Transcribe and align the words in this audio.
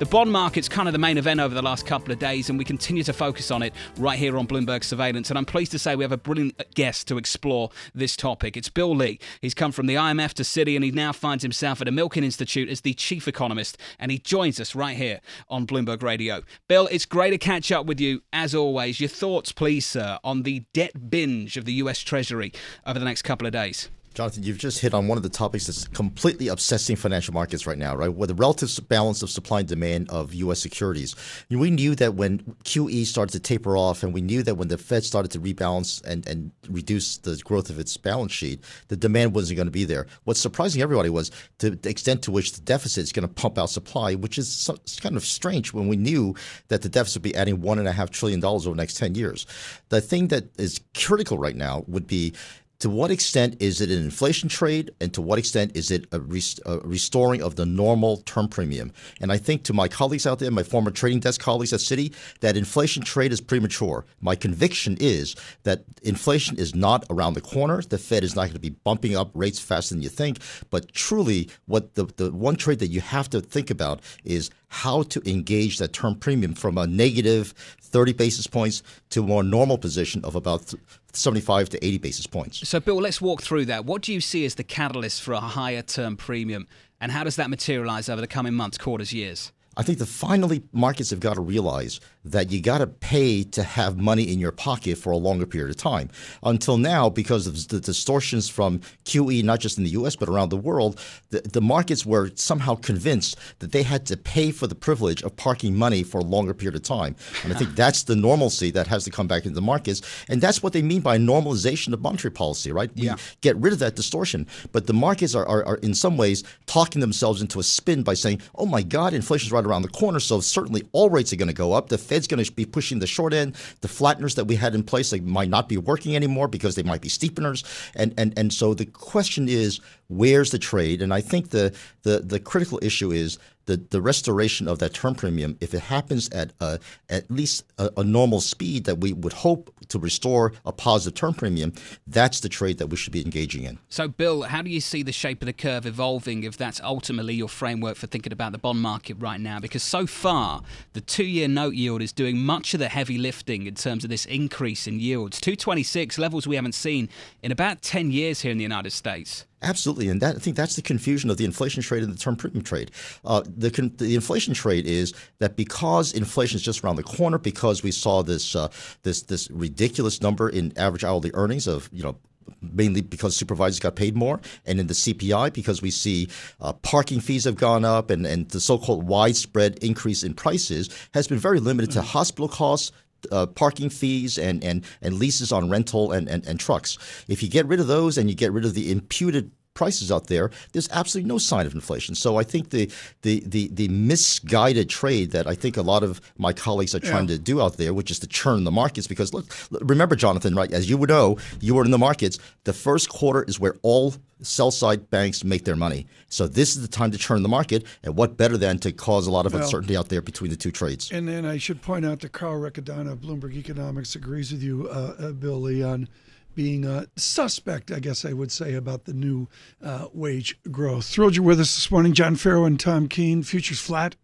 The 0.00 0.06
bond 0.06 0.32
market's 0.32 0.68
kind 0.68 0.88
of 0.88 0.92
the 0.92 0.98
main 0.98 1.18
event 1.18 1.38
over 1.38 1.54
the 1.54 1.62
last 1.62 1.86
couple 1.86 2.12
of 2.12 2.18
days, 2.18 2.50
and 2.50 2.58
we 2.58 2.64
continue 2.64 3.04
to 3.04 3.12
focus 3.12 3.52
on 3.52 3.62
it 3.62 3.72
right 3.96 4.18
here 4.18 4.36
on 4.36 4.44
Bloomberg 4.44 4.82
Surveillance. 4.82 5.30
And 5.30 5.38
I'm 5.38 5.44
pleased 5.44 5.70
to 5.70 5.78
say 5.78 5.94
we 5.94 6.02
have 6.02 6.10
a 6.10 6.16
brilliant 6.16 6.60
guest 6.74 7.06
to 7.08 7.16
explore 7.16 7.70
this 7.94 8.16
topic. 8.16 8.56
It's 8.56 8.68
Bill 8.68 8.94
Lee. 8.94 9.20
He's 9.40 9.54
come 9.54 9.70
from 9.70 9.86
the 9.86 9.94
IMF 9.94 10.32
to 10.34 10.42
Citi, 10.42 10.74
and 10.74 10.84
he 10.84 10.90
now 10.90 11.12
finds 11.12 11.44
himself 11.44 11.80
at 11.80 11.86
a 11.86 11.92
Milken 11.92 12.24
Institute 12.24 12.68
as 12.68 12.80
the 12.80 12.92
chief 12.92 13.28
economist, 13.28 13.78
and 14.00 14.10
he 14.10 14.18
joins 14.18 14.58
us 14.58 14.74
right 14.74 14.96
here 14.96 15.20
on 15.48 15.64
Bloomberg 15.64 16.02
Radio. 16.02 16.42
Bill, 16.66 16.88
it's 16.90 17.06
great 17.06 17.30
to 17.30 17.38
catch 17.38 17.70
up 17.70 17.86
with 17.86 18.00
you 18.00 18.20
as 18.32 18.52
always. 18.52 18.98
Your 18.98 19.08
thoughts, 19.08 19.52
please, 19.52 19.86
sir, 19.86 20.18
on 20.24 20.42
the 20.42 20.64
debt 20.72 21.08
binge 21.08 21.56
of 21.56 21.66
the 21.66 21.74
US 21.74 22.00
Treasury 22.00 22.52
over 22.84 22.98
the 22.98 23.04
next 23.04 23.22
couple 23.22 23.46
of 23.46 23.52
days. 23.52 23.90
Jonathan, 24.14 24.44
you've 24.44 24.58
just 24.58 24.78
hit 24.78 24.94
on 24.94 25.08
one 25.08 25.18
of 25.18 25.24
the 25.24 25.28
topics 25.28 25.66
that's 25.66 25.88
completely 25.88 26.46
obsessing 26.46 26.94
financial 26.94 27.34
markets 27.34 27.66
right 27.66 27.76
now, 27.76 27.96
right? 27.96 28.14
With 28.14 28.28
the 28.28 28.34
relative 28.36 28.70
balance 28.88 29.22
of 29.24 29.30
supply 29.30 29.58
and 29.58 29.68
demand 29.68 30.08
of 30.08 30.32
U.S. 30.34 30.60
securities. 30.60 31.16
We 31.50 31.72
knew 31.72 31.96
that 31.96 32.14
when 32.14 32.38
QE 32.62 33.06
started 33.06 33.32
to 33.32 33.40
taper 33.40 33.76
off, 33.76 34.04
and 34.04 34.14
we 34.14 34.20
knew 34.20 34.44
that 34.44 34.54
when 34.54 34.68
the 34.68 34.78
Fed 34.78 35.02
started 35.02 35.32
to 35.32 35.40
rebalance 35.40 36.00
and, 36.04 36.24
and 36.28 36.52
reduce 36.70 37.18
the 37.18 37.36
growth 37.38 37.70
of 37.70 37.80
its 37.80 37.96
balance 37.96 38.30
sheet, 38.30 38.62
the 38.86 38.96
demand 38.96 39.34
wasn't 39.34 39.56
going 39.56 39.66
to 39.66 39.72
be 39.72 39.84
there. 39.84 40.06
What's 40.22 40.40
surprising 40.40 40.80
everybody 40.80 41.10
was 41.10 41.32
the 41.58 41.76
extent 41.82 42.22
to 42.22 42.30
which 42.30 42.52
the 42.52 42.60
deficit 42.60 43.02
is 43.02 43.12
going 43.12 43.26
to 43.26 43.34
pump 43.34 43.58
out 43.58 43.70
supply, 43.70 44.14
which 44.14 44.38
is 44.38 44.70
kind 45.00 45.16
of 45.16 45.24
strange 45.24 45.72
when 45.72 45.88
we 45.88 45.96
knew 45.96 46.36
that 46.68 46.82
the 46.82 46.88
deficit 46.88 47.16
would 47.16 47.32
be 47.32 47.34
adding 47.34 47.58
$1.5 47.58 48.10
trillion 48.10 48.44
over 48.44 48.70
the 48.70 48.76
next 48.76 48.94
10 48.94 49.16
years. 49.16 49.44
The 49.88 50.00
thing 50.00 50.28
that 50.28 50.44
is 50.56 50.80
critical 50.94 51.36
right 51.36 51.56
now 51.56 51.82
would 51.88 52.06
be 52.06 52.32
to 52.80 52.90
what 52.90 53.10
extent 53.10 53.56
is 53.60 53.80
it 53.80 53.90
an 53.90 54.02
inflation 54.02 54.48
trade 54.48 54.90
and 55.00 55.12
to 55.14 55.22
what 55.22 55.38
extent 55.38 55.76
is 55.76 55.90
it 55.90 56.06
a, 56.12 56.20
rest- 56.20 56.60
a, 56.66 56.78
restoring 56.80 57.42
of 57.42 57.56
the 57.56 57.66
normal 57.66 58.18
term 58.18 58.48
premium? 58.48 58.92
And 59.20 59.32
i 59.32 59.36
think 59.36 59.62
to 59.64 59.72
my 59.72 59.88
colleagues 59.88 60.26
out 60.26 60.38
there 60.38 60.50
my 60.50 60.62
former 60.62 60.90
trading 60.90 61.20
desk 61.20 61.40
colleagues 61.40 61.72
at 61.72 61.80
citi 61.80 62.14
that 62.40 62.56
inflation 62.56 63.02
trade 63.02 63.32
is 63.32 63.40
premature. 63.40 64.04
My 64.20 64.36
conviction 64.36 64.96
is 65.00 65.36
that 65.62 65.84
inflation 66.02 66.56
is 66.58 66.74
not 66.74 67.04
around 67.10 67.34
the 67.34 67.40
corner. 67.40 67.82
The 67.82 67.98
fed 67.98 68.24
is 68.24 68.34
not 68.34 68.42
going 68.42 68.52
to 68.54 68.58
be 68.58 68.70
bumping 68.70 69.16
up 69.16 69.30
rates 69.34 69.58
faster 69.58 69.94
than 69.94 70.02
you 70.02 70.08
think. 70.08 70.38
But 70.70 70.92
truly 70.92 71.50
what 71.66 71.94
the, 71.94 72.04
the 72.16 72.32
one 72.32 72.56
trade 72.56 72.78
that 72.80 72.88
you 72.88 73.00
have 73.00 73.30
to 73.30 73.40
think 73.40 73.70
about 73.70 74.00
is 74.24 74.50
how 74.74 75.04
to 75.04 75.22
engage 75.24 75.78
that 75.78 75.92
term 75.92 76.16
premium 76.16 76.52
from 76.52 76.76
a 76.76 76.84
negative 76.84 77.54
30 77.80 78.12
basis 78.12 78.48
points 78.48 78.82
to 79.10 79.22
a 79.22 79.26
more 79.26 79.44
normal 79.44 79.78
position 79.78 80.24
of 80.24 80.34
about 80.34 80.74
75 81.12 81.68
to 81.68 81.84
80 81.84 81.98
basis 81.98 82.26
points. 82.26 82.68
So, 82.68 82.80
Bill, 82.80 82.96
let's 82.96 83.20
walk 83.20 83.40
through 83.40 83.66
that. 83.66 83.84
What 83.84 84.02
do 84.02 84.12
you 84.12 84.20
see 84.20 84.44
as 84.44 84.56
the 84.56 84.64
catalyst 84.64 85.22
for 85.22 85.32
a 85.32 85.40
higher 85.40 85.82
term 85.82 86.16
premium, 86.16 86.66
and 87.00 87.12
how 87.12 87.22
does 87.22 87.36
that 87.36 87.50
materialize 87.50 88.08
over 88.08 88.20
the 88.20 88.26
coming 88.26 88.54
months, 88.54 88.76
quarters, 88.76 89.12
years? 89.12 89.52
I 89.76 89.84
think 89.84 89.98
that 89.98 90.06
finally 90.06 90.64
markets 90.72 91.10
have 91.10 91.20
got 91.20 91.34
to 91.34 91.40
realize 91.40 92.00
that 92.24 92.50
you 92.50 92.60
got 92.60 92.78
to 92.78 92.86
pay 92.86 93.44
to 93.44 93.62
have 93.62 93.98
money 93.98 94.22
in 94.22 94.38
your 94.38 94.52
pocket 94.52 94.96
for 94.96 95.10
a 95.10 95.16
longer 95.16 95.46
period 95.46 95.70
of 95.70 95.76
time. 95.76 96.08
Until 96.42 96.78
now, 96.78 97.10
because 97.10 97.46
of 97.46 97.68
the 97.68 97.80
distortions 97.80 98.48
from 98.48 98.80
QE, 99.04 99.42
not 99.44 99.60
just 99.60 99.78
in 99.78 99.84
the 99.84 99.90
US, 99.90 100.16
but 100.16 100.28
around 100.28 100.48
the 100.48 100.56
world, 100.56 101.00
the, 101.30 101.40
the 101.40 101.60
markets 101.60 102.06
were 102.06 102.30
somehow 102.34 102.74
convinced 102.74 103.36
that 103.58 103.72
they 103.72 103.82
had 103.82 104.06
to 104.06 104.16
pay 104.16 104.50
for 104.50 104.66
the 104.66 104.74
privilege 104.74 105.22
of 105.22 105.36
parking 105.36 105.74
money 105.74 106.02
for 106.02 106.18
a 106.18 106.24
longer 106.24 106.54
period 106.54 106.76
of 106.76 106.82
time. 106.82 107.14
And 107.42 107.52
I 107.52 107.56
think 107.56 107.74
that's 107.76 108.04
the 108.04 108.16
normalcy 108.16 108.70
that 108.70 108.86
has 108.86 109.04
to 109.04 109.10
come 109.10 109.26
back 109.26 109.44
into 109.44 109.54
the 109.54 109.62
markets. 109.62 110.00
And 110.28 110.40
that's 110.40 110.62
what 110.62 110.72
they 110.72 110.82
mean 110.82 111.00
by 111.00 111.18
normalization 111.18 111.92
of 111.92 112.00
monetary 112.00 112.32
policy, 112.32 112.72
right? 112.72 112.90
We 112.96 113.02
yeah. 113.02 113.16
get 113.42 113.56
rid 113.56 113.72
of 113.72 113.78
that 113.80 113.96
distortion. 113.96 114.46
But 114.72 114.86
the 114.86 114.94
markets 114.94 115.34
are, 115.34 115.46
are, 115.46 115.64
are, 115.66 115.76
in 115.76 115.94
some 115.94 116.16
ways, 116.16 116.42
talking 116.66 117.00
themselves 117.00 117.42
into 117.42 117.60
a 117.60 117.62
spin 117.62 118.02
by 118.02 118.14
saying, 118.14 118.40
oh 118.54 118.66
my 118.66 118.82
God, 118.82 119.12
inflation's 119.12 119.52
right 119.52 119.64
around 119.64 119.82
the 119.82 119.88
corner. 119.88 120.20
So 120.20 120.40
certainly 120.40 120.84
all 120.92 121.10
rates 121.10 121.32
are 121.32 121.36
going 121.36 121.48
to 121.48 121.54
go 121.54 121.72
up. 121.72 121.88
The 121.88 121.98
Fed's 122.14 122.28
going 122.28 122.44
to 122.44 122.52
be 122.52 122.64
pushing 122.64 123.00
the 123.00 123.08
short 123.08 123.32
end. 123.34 123.56
The 123.80 123.88
flatteners 123.88 124.36
that 124.36 124.44
we 124.44 124.54
had 124.54 124.74
in 124.74 124.84
place 124.84 125.10
they 125.10 125.18
might 125.18 125.48
not 125.48 125.68
be 125.68 125.76
working 125.76 126.14
anymore 126.14 126.46
because 126.46 126.76
they 126.76 126.84
might 126.84 127.00
be 127.00 127.08
steepeners. 127.08 127.64
And 127.96 128.14
and 128.16 128.32
and 128.38 128.52
so 128.52 128.72
the 128.72 128.86
question 128.86 129.48
is, 129.48 129.80
where's 130.06 130.50
the 130.50 130.58
trade? 130.58 131.02
And 131.02 131.12
I 131.12 131.20
think 131.20 131.50
the 131.50 131.74
the 132.04 132.20
the 132.20 132.38
critical 132.38 132.78
issue 132.82 133.10
is 133.10 133.38
the, 133.66 133.76
the 133.90 134.00
restoration 134.00 134.68
of 134.68 134.78
that 134.78 134.94
term 134.94 135.14
premium, 135.14 135.56
if 135.60 135.74
it 135.74 135.80
happens 135.80 136.28
at 136.30 136.52
a, 136.60 136.78
at 137.08 137.30
least 137.30 137.64
a, 137.78 137.90
a, 137.96 138.04
normal 138.04 138.40
speed 138.40 138.84
that 138.84 138.98
we 138.98 139.12
would 139.12 139.32
hope 139.32 139.74
to 139.88 139.98
restore 139.98 140.52
a 140.64 140.72
positive 140.72 141.14
term 141.14 141.34
premium, 141.34 141.72
that's 142.06 142.40
the 142.40 142.48
trade 142.48 142.78
that 142.78 142.88
we 142.88 142.96
should 142.96 143.12
be 143.12 143.22
engaging 143.22 143.64
in. 143.64 143.78
So, 143.88 144.08
Bill, 144.08 144.42
how 144.42 144.62
do 144.62 144.70
you 144.70 144.80
see 144.80 145.02
the 145.02 145.12
shape 145.12 145.42
of 145.42 145.46
the 145.46 145.52
curve 145.52 145.86
evolving 145.86 146.44
if 146.44 146.56
that's 146.56 146.80
ultimately 146.80 147.34
your 147.34 147.48
framework 147.48 147.96
for 147.96 148.06
thinking 148.06 148.32
about 148.32 148.52
the 148.52 148.58
bond 148.58 148.80
market 148.80 149.16
right 149.18 149.40
now? 149.40 149.58
Because 149.58 149.82
so 149.82 150.06
far, 150.06 150.62
the 150.92 151.00
two 151.00 151.24
year 151.24 151.48
note 151.48 151.74
yield 151.74 152.02
is 152.02 152.12
doing 152.12 152.38
much 152.38 152.74
of 152.74 152.80
the 152.80 152.88
heavy 152.88 153.18
lifting 153.18 153.66
in 153.66 153.74
terms 153.74 154.04
of 154.04 154.10
this 154.10 154.26
increase 154.26 154.86
in 154.86 155.00
yields. 155.00 155.40
226 155.40 156.18
levels 156.18 156.46
we 156.46 156.56
haven't 156.56 156.74
seen 156.74 157.08
in 157.42 157.50
about 157.50 157.82
10 157.82 158.10
years 158.10 158.40
here 158.42 158.52
in 158.52 158.58
the 158.58 158.62
United 158.62 158.92
States. 158.92 159.46
Absolutely, 159.64 160.08
and 160.08 160.20
that, 160.20 160.36
I 160.36 160.38
think 160.38 160.56
that's 160.56 160.76
the 160.76 160.82
confusion 160.82 161.30
of 161.30 161.38
the 161.38 161.44
inflation 161.46 161.82
trade 161.82 162.02
and 162.02 162.12
the 162.12 162.18
term 162.18 162.36
premium 162.36 162.62
trade. 162.62 162.90
Uh, 163.24 163.42
the, 163.44 163.70
the 163.96 164.14
inflation 164.14 164.52
trade 164.52 164.86
is 164.86 165.14
that 165.38 165.56
because 165.56 166.12
inflation 166.12 166.56
is 166.56 166.62
just 166.62 166.84
around 166.84 166.96
the 166.96 167.02
corner, 167.02 167.38
because 167.38 167.82
we 167.82 167.90
saw 167.90 168.22
this 168.22 168.54
uh, 168.54 168.68
this 169.04 169.22
this 169.22 169.50
ridiculous 169.50 170.20
number 170.20 170.50
in 170.50 170.72
average 170.76 171.02
hourly 171.02 171.30
earnings 171.32 171.66
of 171.66 171.88
you 171.92 172.02
know 172.02 172.16
mainly 172.60 173.00
because 173.00 173.34
supervisors 173.34 173.80
got 173.80 173.96
paid 173.96 174.14
more, 174.14 174.38
and 174.66 174.78
in 174.78 174.86
the 174.86 174.94
CPI 174.94 175.52
because 175.54 175.80
we 175.80 175.90
see 175.90 176.28
uh, 176.60 176.74
parking 176.74 177.20
fees 177.20 177.44
have 177.44 177.56
gone 177.56 177.86
up, 177.86 178.10
and, 178.10 178.26
and 178.26 178.50
the 178.50 178.60
so-called 178.60 179.06
widespread 179.06 179.78
increase 179.82 180.22
in 180.22 180.34
prices 180.34 180.90
has 181.14 181.26
been 181.26 181.38
very 181.38 181.58
limited 181.58 181.90
to 181.92 182.02
hospital 182.02 182.48
costs, 182.48 182.92
uh, 183.32 183.46
parking 183.46 183.90
fees 183.90 184.38
and, 184.38 184.62
and, 184.64 184.84
and 185.00 185.14
leases 185.14 185.52
on 185.52 185.70
rental 185.70 186.12
and, 186.12 186.28
and, 186.28 186.46
and 186.46 186.60
trucks. 186.60 186.98
If 187.28 187.42
you 187.42 187.48
get 187.48 187.66
rid 187.66 187.80
of 187.80 187.86
those 187.86 188.18
and 188.18 188.28
you 188.28 188.36
get 188.36 188.52
rid 188.52 188.64
of 188.64 188.74
the 188.74 188.90
imputed 188.90 189.50
prices 189.74 190.10
out 190.10 190.28
there, 190.28 190.50
there's 190.72 190.88
absolutely 190.90 191.28
no 191.28 191.38
sign 191.38 191.66
of 191.66 191.74
inflation. 191.74 192.14
So 192.14 192.36
I 192.36 192.44
think 192.44 192.70
the 192.70 192.90
the 193.22 193.42
the, 193.44 193.68
the 193.72 193.88
misguided 193.88 194.88
trade 194.88 195.32
that 195.32 195.46
I 195.46 195.54
think 195.54 195.76
a 195.76 195.82
lot 195.82 196.02
of 196.02 196.20
my 196.38 196.52
colleagues 196.52 196.94
are 196.94 197.00
trying 197.00 197.28
yeah. 197.28 197.36
to 197.36 197.38
do 197.38 197.60
out 197.60 197.76
there, 197.76 197.92
which 197.92 198.10
is 198.10 198.18
to 198.20 198.26
churn 198.26 198.64
the 198.64 198.70
markets, 198.70 199.06
because 199.06 199.34
look, 199.34 199.54
remember, 199.70 200.16
Jonathan, 200.16 200.54
right? 200.54 200.72
As 200.72 200.88
you 200.88 200.96
would 200.96 201.10
know, 201.10 201.36
you 201.60 201.74
were 201.74 201.84
in 201.84 201.90
the 201.90 201.98
markets. 201.98 202.38
The 202.64 202.72
first 202.72 203.08
quarter 203.08 203.42
is 203.42 203.60
where 203.60 203.76
all 203.82 204.14
sell 204.42 204.70
side 204.70 205.10
banks 205.10 205.44
make 205.44 205.64
their 205.64 205.76
money. 205.76 206.06
So 206.28 206.46
this 206.46 206.76
is 206.76 206.82
the 206.82 206.88
time 206.88 207.10
to 207.12 207.18
churn 207.18 207.42
the 207.42 207.48
market, 207.48 207.84
and 208.02 208.16
what 208.16 208.36
better 208.36 208.56
than 208.56 208.78
to 208.78 208.92
cause 208.92 209.26
a 209.26 209.30
lot 209.30 209.46
of 209.46 209.52
well, 209.52 209.62
uncertainty 209.62 209.96
out 209.96 210.08
there 210.08 210.22
between 210.22 210.50
the 210.50 210.56
two 210.56 210.70
trades? 210.70 211.10
And 211.10 211.26
then 211.28 211.44
I 211.44 211.58
should 211.58 211.82
point 211.82 212.04
out 212.04 212.20
that 212.20 212.32
Carl 212.32 212.60
Riccadonna 212.60 213.12
of 213.12 213.20
Bloomberg 213.20 213.54
Economics 213.54 214.14
agrees 214.14 214.52
with 214.52 214.62
you, 214.62 214.88
uh, 214.88 215.14
uh, 215.18 215.32
Bill 215.32 215.60
Leon 215.60 216.08
being 216.54 216.84
a 216.84 217.06
suspect, 217.16 217.90
I 217.90 217.98
guess 217.98 218.24
I 218.24 218.32
would 218.32 218.52
say, 218.52 218.74
about 218.74 219.04
the 219.04 219.12
new 219.12 219.48
uh, 219.82 220.08
wage 220.12 220.58
growth. 220.70 221.06
Thrilled 221.06 221.36
you're 221.36 221.44
with 221.44 221.60
us 221.60 221.74
this 221.74 221.90
morning, 221.90 222.12
John 222.12 222.36
Ferro 222.36 222.64
and 222.64 222.78
Tom 222.78 223.08
Keene. 223.08 223.42
Futures 223.42 223.80
flat, 223.80 224.16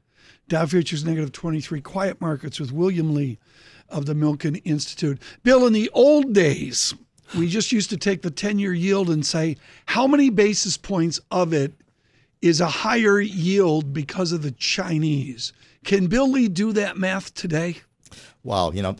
Dow 0.51 0.67
futures 0.67 1.05
negative 1.05 1.31
23. 1.31 1.81
Quiet 1.81 2.21
markets 2.21 2.59
with 2.59 2.73
William 2.73 3.15
Lee 3.15 3.39
of 3.89 4.07
the 4.07 4.15
Milken 4.15 4.61
Institute. 4.65 5.23
Bill, 5.45 5.65
in 5.65 5.73
the 5.73 5.89
old 5.93 6.33
days, 6.33 6.93
we 7.39 7.47
just 7.47 7.71
used 7.71 7.89
to 7.91 7.97
take 7.97 8.23
the 8.23 8.33
10 8.33 8.59
year 8.59 8.75
yield 8.75 9.11
and 9.11 9.25
say, 9.25 9.57
how 9.87 10.09
many 10.09 10.29
basis 10.29 10.77
points 10.77 11.21
of 11.31 11.53
it 11.53 11.73
is 12.43 12.61
a 12.61 12.67
higher 12.67 13.21
yield 13.21 13.93
because 13.93 14.33
of 14.33 14.43
the 14.43 14.51
Chinese? 14.51 15.53
Can 15.85 16.09
Bill 16.09 16.29
Lee 16.29 16.49
do 16.49 16.73
that 16.73 16.97
math 16.97 17.33
today? 17.33 17.77
Wow, 18.43 18.73
you 18.73 18.83
know, 18.83 18.97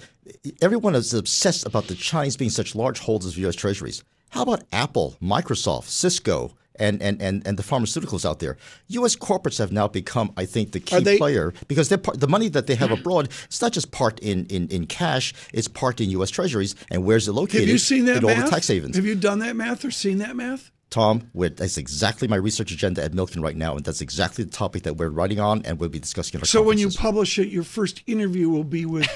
everyone 0.61 0.95
is 0.95 1.15
obsessed 1.15 1.67
about 1.67 1.87
the 1.87 1.95
Chinese 1.95 2.37
being 2.37 2.51
such 2.51 2.75
large 2.75 2.99
holders 3.01 3.33
of 3.33 3.39
U.S. 3.39 3.57
Treasuries. 3.57 4.05
How 4.31 4.43
about 4.43 4.63
Apple, 4.73 5.17
Microsoft, 5.21 5.85
Cisco, 5.85 6.55
and, 6.81 7.01
and, 7.03 7.21
and, 7.21 7.47
and 7.47 7.59
the 7.59 7.63
pharmaceuticals 7.63 8.29
out 8.29 8.39
there. 8.41 8.57
U.S. 8.89 9.15
corporates 9.15 9.59
have 9.59 9.71
now 9.71 9.87
become, 9.87 10.33
I 10.37 10.47
think, 10.47 10.73
the 10.73 10.81
key 10.81 11.01
they, 11.01 11.19
player 11.19 11.53
because 11.69 11.91
the 11.91 12.27
money 12.29 12.49
that 12.49 12.67
they 12.67 12.75
have 12.75 12.91
abroad, 12.91 13.29
it's 13.45 13.61
not 13.61 13.73
just 13.73 13.93
parked 13.93 14.21
in, 14.21 14.47
in, 14.47 14.67
in 14.69 14.87
cash, 14.87 15.35
it's 15.53 15.69
parked 15.69 16.01
in 16.01 16.11
U.S. 16.11 16.31
treasuries. 16.31 16.75
And 16.91 17.05
where's 17.05 17.29
it 17.29 17.33
located? 17.33 17.61
Have 17.61 17.69
you 17.69 17.79
seen 17.79 18.07
that 18.07 18.17
in 18.19 18.27
math? 18.27 18.39
all 18.39 18.45
the 18.45 18.51
tax 18.51 18.69
havens. 18.69 18.97
Have 18.97 19.05
you 19.05 19.15
done 19.15 19.41
that 19.41 19.55
math 19.55 19.85
or 19.85 19.91
seen 19.91 20.19
that 20.19 20.35
math? 20.35 20.71
Tom, 20.91 21.31
that's 21.35 21.79
exactly 21.79 22.27
my 22.27 22.37
research 22.37 22.73
agenda 22.73 23.03
at 23.03 23.13
Milken 23.13 23.43
right 23.43 23.57
now, 23.57 23.77
and 23.77 23.85
that's 23.85 24.01
exactly 24.01 24.43
the 24.43 24.51
topic 24.51 24.83
that 24.83 24.97
we're 24.97 25.09
writing 25.09 25.39
on 25.39 25.63
and 25.65 25.79
we'll 25.79 25.89
be 25.89 26.01
discussing 26.01 26.43
So 26.45 26.63
when 26.63 26.79
you 26.79 26.91
publish 26.91 27.39
it, 27.39 27.49
your 27.49 27.63
first 27.63 28.03
interview 28.09 28.49
will 28.49 28.65
be 28.65 28.87
with 28.87 29.07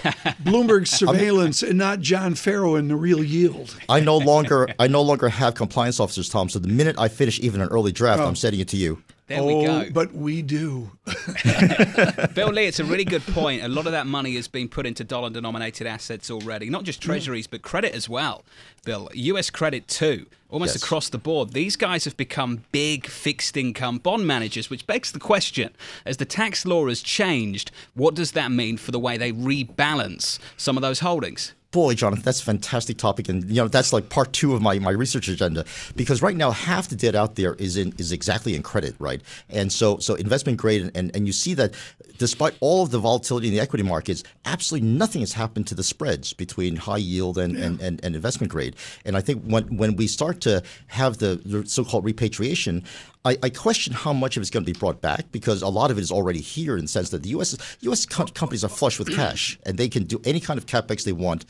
Bloomberg 0.44 0.86
Surveillance 0.98 1.62
and 1.62 1.76
not 1.76 2.00
John 2.00 2.36
Ferro 2.36 2.76
in 2.76 2.86
The 2.86 2.96
Real 2.96 3.24
Yield. 3.24 3.76
I 3.88 4.00
no 4.00 4.18
longer 4.18 4.68
I 4.78 4.86
no 4.86 5.02
longer 5.02 5.28
have 5.28 5.54
compliance 5.54 5.98
officers, 5.98 6.28
Tom. 6.28 6.48
So 6.48 6.58
the 6.58 6.68
minute 6.68 6.96
I 6.98 7.08
finish 7.08 7.40
even 7.40 7.60
an 7.60 7.68
early 7.68 7.92
draft, 7.92 8.22
I'm 8.22 8.28
oh. 8.28 8.34
sending 8.34 8.60
it 8.60 8.68
to 8.68 8.76
you. 8.76 9.02
There 9.26 9.40
oh, 9.40 9.46
we 9.46 9.64
go. 9.64 9.80
Oh, 9.86 9.90
but 9.90 10.12
we 10.12 10.42
do. 10.42 10.90
Bill 12.34 12.50
Lee, 12.50 12.66
it's 12.66 12.78
a 12.78 12.84
really 12.84 13.06
good 13.06 13.22
point. 13.22 13.62
A 13.62 13.68
lot 13.68 13.86
of 13.86 13.92
that 13.92 14.06
money 14.06 14.34
has 14.36 14.48
been 14.48 14.68
put 14.68 14.84
into 14.84 15.02
dollar 15.02 15.30
denominated 15.30 15.86
assets 15.86 16.30
already, 16.30 16.68
not 16.68 16.84
just 16.84 17.00
treasuries, 17.00 17.46
but 17.46 17.62
credit 17.62 17.94
as 17.94 18.06
well, 18.06 18.44
Bill. 18.84 19.08
US 19.14 19.48
credit 19.48 19.88
too, 19.88 20.26
almost 20.50 20.74
Yes. 20.74 20.82
across 20.82 21.08
the 21.08 21.16
board. 21.16 21.54
These 21.54 21.76
guys 21.76 22.04
have 22.04 22.18
become 22.18 22.64
big 22.70 23.06
fixed 23.06 23.56
income 23.56 23.96
bond 23.96 24.26
managers, 24.26 24.68
which 24.68 24.86
begs 24.86 25.10
the 25.10 25.20
question 25.20 25.74
as 26.04 26.18
the 26.18 26.26
tax 26.26 26.66
law 26.66 26.86
has 26.88 27.00
changed, 27.00 27.70
what 27.94 28.14
does 28.14 28.32
that 28.32 28.52
mean 28.52 28.76
for 28.76 28.90
the 28.90 29.00
way 29.00 29.16
they 29.16 29.32
rebalance 29.32 30.38
some 30.58 30.76
of 30.76 30.82
those 30.82 31.00
holdings? 31.00 31.54
Boy, 31.74 31.94
Jonathan, 31.94 32.22
that's 32.22 32.40
a 32.40 32.44
fantastic 32.44 32.98
topic, 32.98 33.28
and 33.28 33.48
you 33.48 33.56
know 33.56 33.66
that's 33.66 33.92
like 33.92 34.08
part 34.08 34.32
two 34.32 34.54
of 34.54 34.62
my, 34.62 34.78
my 34.78 34.92
research 34.92 35.26
agenda 35.26 35.64
because 35.96 36.22
right 36.22 36.36
now 36.36 36.52
half 36.52 36.88
the 36.88 36.94
debt 36.94 37.16
out 37.16 37.34
there 37.34 37.54
is 37.54 37.76
in 37.76 37.92
is 37.98 38.12
exactly 38.12 38.54
in 38.54 38.62
credit, 38.62 38.94
right? 39.00 39.20
And 39.50 39.72
so 39.72 39.98
so 39.98 40.14
investment 40.14 40.56
grade, 40.58 40.82
and, 40.82 40.96
and, 40.96 41.16
and 41.16 41.26
you 41.26 41.32
see 41.32 41.52
that 41.54 41.74
despite 42.16 42.54
all 42.60 42.84
of 42.84 42.92
the 42.92 43.00
volatility 43.00 43.48
in 43.48 43.54
the 43.54 43.58
equity 43.58 43.82
markets, 43.82 44.22
absolutely 44.44 44.88
nothing 44.88 45.20
has 45.22 45.32
happened 45.32 45.66
to 45.66 45.74
the 45.74 45.82
spreads 45.82 46.32
between 46.32 46.76
high 46.76 46.96
yield 46.96 47.38
and, 47.38 47.56
and, 47.56 47.80
and, 47.80 47.98
and 48.04 48.14
investment 48.14 48.52
grade. 48.52 48.76
And 49.04 49.16
I 49.16 49.20
think 49.20 49.42
when 49.42 49.76
when 49.76 49.96
we 49.96 50.06
start 50.06 50.40
to 50.42 50.62
have 50.86 51.18
the 51.18 51.64
so-called 51.66 52.04
repatriation, 52.04 52.84
I, 53.24 53.38
I 53.42 53.48
question 53.48 53.94
how 53.94 54.12
much 54.12 54.36
of 54.36 54.42
it's 54.42 54.50
going 54.50 54.64
to 54.64 54.70
be 54.70 54.78
brought 54.78 55.00
back 55.00 55.32
because 55.32 55.62
a 55.62 55.68
lot 55.68 55.90
of 55.90 55.98
it 55.98 56.02
is 56.02 56.12
already 56.12 56.40
here 56.40 56.76
in 56.76 56.82
the 56.84 56.88
sense 56.88 57.10
that 57.10 57.22
the 57.22 57.30
U.S. 57.30 57.56
U.S. 57.80 58.04
co- 58.04 58.26
companies 58.26 58.64
are 58.64 58.68
flush 58.68 58.98
with 58.98 59.14
cash 59.14 59.58
and 59.66 59.78
they 59.78 59.88
can 59.88 60.04
do 60.04 60.20
any 60.24 60.40
kind 60.40 60.58
of 60.58 60.66
capex 60.66 61.04
they 61.04 61.12
want 61.12 61.46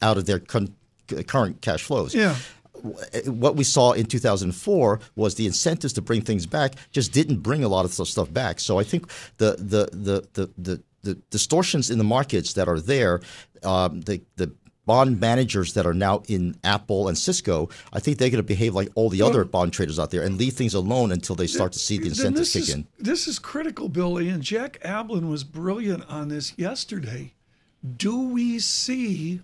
out 0.00 0.16
of 0.16 0.24
their 0.24 0.38
con- 0.38 0.74
current 1.26 1.60
cash 1.60 1.82
flows. 1.82 2.14
Yeah. 2.14 2.36
What 3.26 3.56
we 3.56 3.64
saw 3.64 3.92
in 3.92 4.06
2004 4.06 5.00
was 5.16 5.36
the 5.36 5.46
incentives 5.46 5.92
to 5.94 6.02
bring 6.02 6.20
things 6.20 6.46
back 6.46 6.74
just 6.90 7.12
didn't 7.12 7.38
bring 7.38 7.64
a 7.64 7.68
lot 7.68 7.84
of 7.84 7.92
stuff 7.92 8.32
back. 8.32 8.60
So 8.60 8.78
I 8.78 8.84
think 8.84 9.10
the 9.38 9.56
the 9.58 9.88
the 9.92 10.28
the, 10.34 10.50
the, 10.58 10.82
the 11.02 11.14
distortions 11.30 11.90
in 11.90 11.98
the 11.98 12.04
markets 12.04 12.54
that 12.54 12.68
are 12.68 12.80
there, 12.80 13.20
um, 13.62 14.02
the 14.02 14.20
the 14.36 14.52
bond 14.86 15.20
managers 15.20 15.74
that 15.74 15.86
are 15.86 15.94
now 15.94 16.22
in 16.28 16.56
Apple 16.64 17.08
and 17.08 17.16
Cisco, 17.16 17.68
I 17.92 18.00
think 18.00 18.18
they're 18.18 18.30
going 18.30 18.38
to 18.38 18.42
behave 18.42 18.74
like 18.74 18.90
all 18.94 19.08
the 19.08 19.22
other 19.22 19.44
bond 19.44 19.72
traders 19.72 19.98
out 19.98 20.10
there 20.10 20.22
and 20.22 20.38
leave 20.38 20.54
things 20.54 20.74
alone 20.74 21.12
until 21.12 21.36
they 21.36 21.46
start 21.46 21.72
to 21.72 21.78
see 21.78 21.98
the 21.98 22.08
incentives 22.08 22.52
kick 22.52 22.62
is, 22.62 22.70
in. 22.70 22.86
This 22.98 23.26
is 23.26 23.38
critical, 23.38 23.88
Billy, 23.88 24.28
and 24.28 24.42
Jack 24.42 24.78
Ablin 24.84 25.28
was 25.28 25.44
brilliant 25.44 26.08
on 26.08 26.28
this 26.28 26.52
yesterday. 26.56 27.34
Do 27.96 28.28
we 28.28 28.58
see 28.58 29.40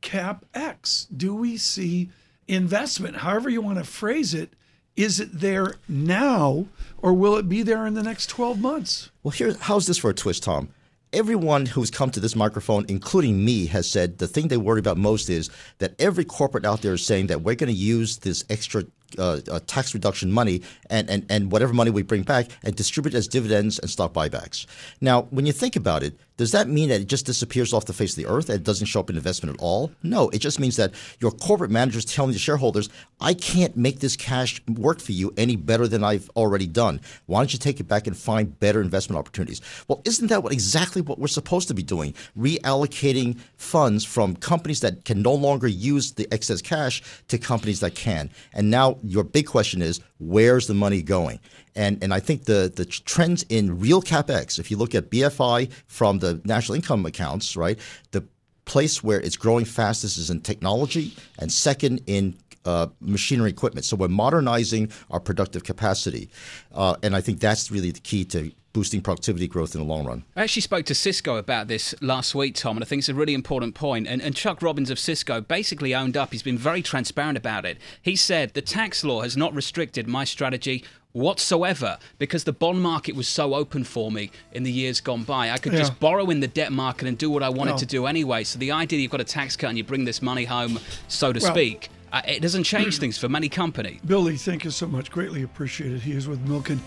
cap 0.00 0.44
X? 0.54 1.06
Do 1.14 1.34
we 1.34 1.56
see 1.56 2.10
investment? 2.48 3.16
However 3.18 3.48
you 3.48 3.60
want 3.60 3.78
to 3.78 3.84
phrase 3.84 4.34
it, 4.34 4.54
is 4.96 5.20
it 5.20 5.40
there 5.40 5.74
now 5.88 6.66
or 6.98 7.12
will 7.12 7.36
it 7.36 7.48
be 7.48 7.62
there 7.62 7.86
in 7.86 7.94
the 7.94 8.02
next 8.02 8.26
12 8.26 8.60
months? 8.60 9.10
Well, 9.22 9.30
here, 9.30 9.56
how's 9.60 9.86
this 9.86 9.98
for 9.98 10.10
a 10.10 10.14
twist, 10.14 10.42
Tom? 10.42 10.68
Everyone 11.12 11.66
who's 11.66 11.90
come 11.90 12.12
to 12.12 12.20
this 12.20 12.36
microphone, 12.36 12.86
including 12.88 13.44
me, 13.44 13.66
has 13.66 13.90
said 13.90 14.18
the 14.18 14.28
thing 14.28 14.46
they 14.46 14.56
worry 14.56 14.78
about 14.78 14.96
most 14.96 15.28
is 15.28 15.50
that 15.78 16.00
every 16.00 16.24
corporate 16.24 16.64
out 16.64 16.82
there 16.82 16.94
is 16.94 17.04
saying 17.04 17.26
that 17.26 17.42
we're 17.42 17.56
going 17.56 17.72
to 17.72 17.76
use 17.76 18.18
this 18.18 18.44
extra 18.48 18.84
uh, 19.18 19.40
uh, 19.50 19.60
tax 19.66 19.94
reduction 19.94 20.30
money 20.32 20.62
and, 20.88 21.08
and, 21.10 21.26
and 21.28 21.52
whatever 21.52 21.72
money 21.72 21.90
we 21.90 22.02
bring 22.02 22.22
back 22.22 22.46
and 22.62 22.74
distribute 22.76 23.14
as 23.14 23.28
dividends 23.28 23.78
and 23.78 23.90
stock 23.90 24.12
buybacks. 24.12 24.66
Now, 25.00 25.22
when 25.30 25.46
you 25.46 25.52
think 25.52 25.76
about 25.76 26.02
it, 26.02 26.18
does 26.40 26.52
that 26.52 26.68
mean 26.68 26.88
that 26.88 27.02
it 27.02 27.06
just 27.06 27.26
disappears 27.26 27.74
off 27.74 27.84
the 27.84 27.92
face 27.92 28.12
of 28.12 28.16
the 28.16 28.26
earth 28.26 28.48
and 28.48 28.64
doesn't 28.64 28.86
show 28.86 29.00
up 29.00 29.10
in 29.10 29.16
investment 29.16 29.54
at 29.54 29.62
all? 29.62 29.92
No, 30.02 30.30
it 30.30 30.38
just 30.38 30.58
means 30.58 30.76
that 30.76 30.94
your 31.18 31.32
corporate 31.32 31.70
managers 31.70 32.06
telling 32.06 32.32
the 32.32 32.38
shareholders, 32.38 32.88
I 33.20 33.34
can't 33.34 33.76
make 33.76 34.00
this 34.00 34.16
cash 34.16 34.62
work 34.66 35.00
for 35.00 35.12
you 35.12 35.34
any 35.36 35.56
better 35.56 35.86
than 35.86 36.02
I've 36.02 36.30
already 36.36 36.66
done. 36.66 37.02
Why 37.26 37.40
don't 37.40 37.52
you 37.52 37.58
take 37.58 37.78
it 37.78 37.88
back 37.88 38.06
and 38.06 38.16
find 38.16 38.58
better 38.58 38.80
investment 38.80 39.18
opportunities? 39.18 39.60
Well, 39.86 40.00
isn't 40.06 40.28
that 40.28 40.42
what 40.42 40.54
exactly 40.54 41.02
what 41.02 41.18
we're 41.18 41.26
supposed 41.26 41.68
to 41.68 41.74
be 41.74 41.82
doing? 41.82 42.14
Reallocating 42.38 43.38
funds 43.58 44.06
from 44.06 44.34
companies 44.34 44.80
that 44.80 45.04
can 45.04 45.20
no 45.20 45.34
longer 45.34 45.68
use 45.68 46.12
the 46.12 46.26
excess 46.32 46.62
cash 46.62 47.02
to 47.28 47.36
companies 47.36 47.80
that 47.80 47.94
can. 47.94 48.30
And 48.54 48.70
now 48.70 48.98
your 49.02 49.24
big 49.24 49.46
question 49.46 49.82
is, 49.82 50.00
where's 50.18 50.66
the 50.66 50.74
money 50.74 51.02
going? 51.02 51.40
And 51.74 52.02
and 52.02 52.12
I 52.12 52.20
think 52.20 52.44
the 52.44 52.72
the 52.74 52.84
trends 52.84 53.44
in 53.48 53.78
real 53.78 54.02
capex, 54.02 54.58
if 54.58 54.70
you 54.70 54.76
look 54.76 54.94
at 54.94 55.10
BFI 55.10 55.70
from 55.86 56.18
the 56.18 56.40
national 56.44 56.76
income 56.76 57.06
accounts, 57.06 57.56
right, 57.56 57.78
the 58.10 58.24
place 58.64 59.02
where 59.02 59.20
it's 59.20 59.36
growing 59.36 59.64
fastest 59.64 60.16
is 60.16 60.30
in 60.30 60.40
technology, 60.40 61.14
and 61.38 61.52
second 61.52 62.00
in 62.06 62.36
uh, 62.64 62.88
machinery 63.00 63.50
equipment. 63.50 63.84
So 63.84 63.96
we're 63.96 64.08
modernizing 64.08 64.90
our 65.10 65.20
productive 65.20 65.64
capacity, 65.64 66.30
uh, 66.74 66.96
and 67.02 67.16
I 67.16 67.20
think 67.20 67.40
that's 67.40 67.70
really 67.70 67.90
the 67.90 68.00
key 68.00 68.24
to 68.26 68.52
boosting 68.72 69.00
productivity 69.00 69.48
growth 69.48 69.74
in 69.74 69.80
the 69.80 69.86
long 69.86 70.04
run. 70.04 70.24
I 70.36 70.42
actually 70.44 70.62
spoke 70.62 70.86
to 70.86 70.94
Cisco 70.94 71.36
about 71.36 71.68
this 71.68 71.94
last 72.00 72.34
week, 72.34 72.54
Tom, 72.54 72.76
and 72.76 72.84
I 72.84 72.86
think 72.86 73.00
it's 73.00 73.08
a 73.08 73.14
really 73.14 73.34
important 73.34 73.74
point. 73.74 74.06
And, 74.06 74.22
and 74.22 74.34
Chuck 74.34 74.62
Robbins 74.62 74.90
of 74.90 74.98
Cisco 74.98 75.40
basically 75.40 75.94
owned 75.94 76.16
up. 76.16 76.32
He's 76.32 76.42
been 76.42 76.58
very 76.58 76.82
transparent 76.82 77.36
about 77.36 77.64
it. 77.64 77.78
He 78.00 78.14
said 78.16 78.54
the 78.54 78.62
tax 78.62 79.04
law 79.04 79.22
has 79.22 79.36
not 79.36 79.54
restricted 79.54 80.06
my 80.06 80.24
strategy 80.24 80.84
whatsoever 81.12 81.98
because 82.18 82.44
the 82.44 82.52
bond 82.52 82.80
market 82.80 83.16
was 83.16 83.26
so 83.26 83.54
open 83.54 83.82
for 83.82 84.12
me 84.12 84.30
in 84.52 84.62
the 84.62 84.70
years 84.70 85.00
gone 85.00 85.24
by. 85.24 85.50
I 85.50 85.58
could 85.58 85.72
Yeah. 85.72 85.80
just 85.80 85.98
borrow 85.98 86.30
in 86.30 86.38
the 86.38 86.46
debt 86.46 86.70
market 86.70 87.08
and 87.08 87.18
do 87.18 87.28
what 87.28 87.42
I 87.42 87.48
wanted 87.48 87.72
Well- 87.72 87.78
to 87.80 87.86
do 87.86 88.06
anyway. 88.06 88.44
So 88.44 88.60
the 88.60 88.70
idea 88.70 88.96
that 88.98 89.02
you've 89.02 89.10
got 89.10 89.20
a 89.20 89.24
tax 89.24 89.56
cut 89.56 89.68
and 89.70 89.76
you 89.78 89.82
bring 89.82 90.04
this 90.04 90.22
money 90.22 90.44
home, 90.44 90.78
so 91.08 91.32
to 91.32 91.40
Well- 91.40 91.52
speak, 91.52 91.88
uh, 92.12 92.22
it 92.28 92.40
doesn't 92.40 92.62
change 92.62 92.98
things 92.98 93.18
for 93.18 93.28
many 93.28 93.48
companies. 93.48 93.98
Billy, 94.06 94.36
thank 94.36 94.62
you 94.62 94.70
so 94.70 94.86
much. 94.86 95.10
Greatly 95.10 95.42
appreciated. 95.42 96.02
He 96.02 96.12
is 96.12 96.28
with 96.28 96.46
Milken 96.46 96.78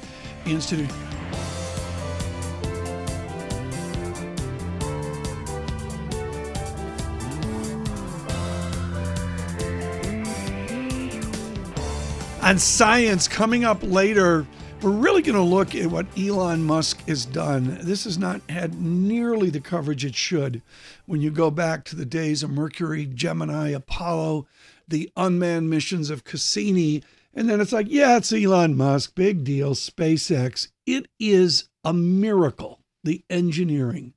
Institute. 0.45 0.89
On 12.53 12.59
science, 12.59 13.27
coming 13.27 13.65
up 13.65 13.79
later, 13.81 14.45
we're 14.83 14.91
really 14.91 15.23
going 15.23 15.35
to 15.35 15.41
look 15.41 15.73
at 15.73 15.87
what 15.87 16.05
Elon 16.15 16.63
Musk 16.63 17.03
has 17.07 17.25
done. 17.25 17.79
This 17.81 18.03
has 18.03 18.19
not 18.19 18.47
had 18.47 18.79
nearly 18.79 19.49
the 19.49 19.59
coverage 19.59 20.05
it 20.05 20.13
should 20.13 20.61
when 21.07 21.19
you 21.19 21.31
go 21.31 21.49
back 21.49 21.83
to 21.85 21.95
the 21.95 22.05
days 22.05 22.43
of 22.43 22.51
Mercury, 22.51 23.07
Gemini, 23.07 23.69
Apollo, 23.69 24.45
the 24.87 25.11
unmanned 25.17 25.71
missions 25.71 26.11
of 26.11 26.25
Cassini. 26.25 27.01
And 27.33 27.49
then 27.49 27.59
it's 27.59 27.71
like, 27.71 27.87
yeah, 27.89 28.17
it's 28.17 28.31
Elon 28.31 28.77
Musk, 28.77 29.15
big 29.15 29.43
deal, 29.43 29.73
SpaceX. 29.73 30.67
It 30.85 31.07
is 31.19 31.69
a 31.83 31.91
miracle, 31.91 32.81
the 33.03 33.23
engineering. 33.31 34.13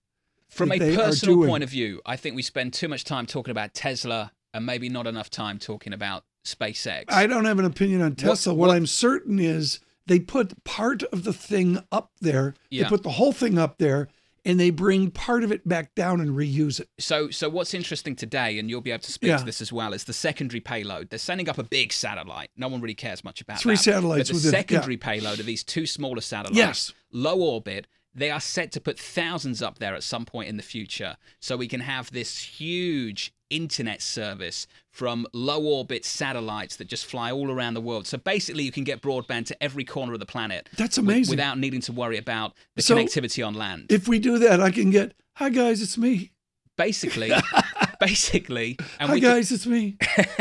From 0.51 0.73
a 0.73 0.79
personal 0.95 1.47
point 1.47 1.65
of 1.65 1.71
view, 1.71 2.03
I 2.05 2.17
think 2.17 2.37
we 2.37 2.43
spend 2.43 2.75
too 2.75 2.89
much 2.89 3.05
time 3.05 3.25
talking 3.25 3.53
about 3.53 3.73
Tesla 3.73 4.33
and 4.53 4.67
maybe 4.67 4.91
not 4.91 5.07
enough 5.07 5.31
time 5.31 5.59
talking 5.59 5.95
about 5.95 6.25
SpaceX. 6.47 7.05
I 7.09 7.27
don't 7.27 7.45
have 7.45 7.59
an 7.59 7.65
opinion 7.65 8.03
on 8.03 8.15
Tesla. 8.15 8.55
What, 8.55 8.69
what- 8.69 8.77
I'm 8.77 8.87
certain 8.87 9.39
is 9.39 9.81
they 10.07 10.21
put 10.21 10.63
part 10.65 11.03
of 11.05 11.25
the 11.25 11.33
thing 11.33 11.83
up 11.93 12.13
there. 12.21 12.55
Yeah. 12.71 12.85
They 12.85 12.89
put 12.89 13.03
the 13.03 13.11
whole 13.11 13.33
thing 13.33 13.59
up 13.59 13.79
there 13.79 14.09
and 14.45 14.61
they 14.61 14.71
bring 14.71 15.11
part 15.11 15.43
of 15.43 15.51
it 15.51 15.67
back 15.67 15.95
down 15.97 16.21
and 16.21 16.31
reuse 16.31 16.79
it. 16.79 16.89
So, 16.99 17.31
so 17.31 17.49
what's 17.49 17.75
interesting 17.75 18.15
today, 18.15 18.61
and 18.61 18.71
you'll 18.71 18.81
be 18.81 18.93
able 18.93 19.03
to 19.03 19.11
speak 19.13 19.31
Yeah. 19.31 19.39
to 19.39 19.45
this 19.45 19.61
as 19.61 19.73
well, 19.73 19.93
is 19.93 20.05
the 20.05 20.13
secondary 20.13 20.61
payload. 20.61 21.11
They're 21.11 21.19
sending 21.19 21.49
up 21.49 21.59
a 21.59 21.65
big 21.65 21.93
satellite. 21.93 22.51
No 22.57 22.69
one 22.69 22.81
really 22.81 22.95
cares 22.95 23.25
much 23.25 23.41
about 23.41 23.59
Three 23.59 23.75
that. 23.75 23.83
satellites 23.83 24.31
But 24.31 24.35
the 24.41 24.47
within 24.47 24.49
it, 24.51 24.53
yeah. 24.53 24.61
secondary 24.61 24.97
payload 24.97 25.41
are 25.41 25.43
these 25.43 25.65
two 25.65 25.85
smaller 25.85 26.21
satellites, 26.21 26.57
Yes. 26.57 26.93
low 27.11 27.41
orbit. 27.41 27.89
They 28.15 28.31
are 28.31 28.41
set 28.41 28.71
to 28.73 28.81
put 28.81 28.99
thousands 29.01 29.61
up 29.63 29.79
there 29.81 29.97
at 29.97 30.05
some 30.05 30.25
point 30.25 30.49
in 30.49 30.57
the 30.57 30.63
future, 30.63 31.17
so 31.41 31.57
we 31.57 31.67
can 31.69 31.81
have 31.81 32.13
this 32.13 32.39
huge 32.39 33.35
internet 33.51 34.03
service 34.03 34.67
from 34.91 35.27
low 35.33 35.63
orbit 35.63 36.05
satellites 36.05 36.77
that 36.77 36.89
just 36.89 37.07
fly 37.07 37.31
all 37.31 37.51
around 37.51 37.75
the 37.75 37.81
world. 37.81 38.07
So 38.07 38.19
basically, 38.19 38.65
you 38.65 38.73
can 38.73 38.85
get 38.85 39.01
broadband 39.03 39.47
to 39.47 39.63
every 39.63 39.85
corner 39.85 40.13
of 40.15 40.21
the 40.21 40.27
planet. 40.27 40.69
That's 40.77 40.99
amazing. 40.99 41.33
without 41.33 41.59
needing 41.59 41.81
to 41.83 41.93
worry 41.93 42.19
about 42.19 42.55
the 42.75 42.83
So- 42.83 42.97
connectivity 42.97 43.47
on 43.47 43.55
land. 43.55 43.87
If 43.91 44.09
we 44.09 44.19
do 44.19 44.39
that, 44.39 44.61
I 44.61 44.71
can 44.71 44.91
get, 44.91 45.15
hi 45.35 45.51
guys, 45.51 45.81
it's 45.83 45.97
me. 45.99 46.33
basically, 46.77 47.31
basically, 48.01 48.77
and 49.01 49.09
Hi 49.11 49.19
guys, 49.19 49.51
it's 49.53 49.67
me. 49.67 49.97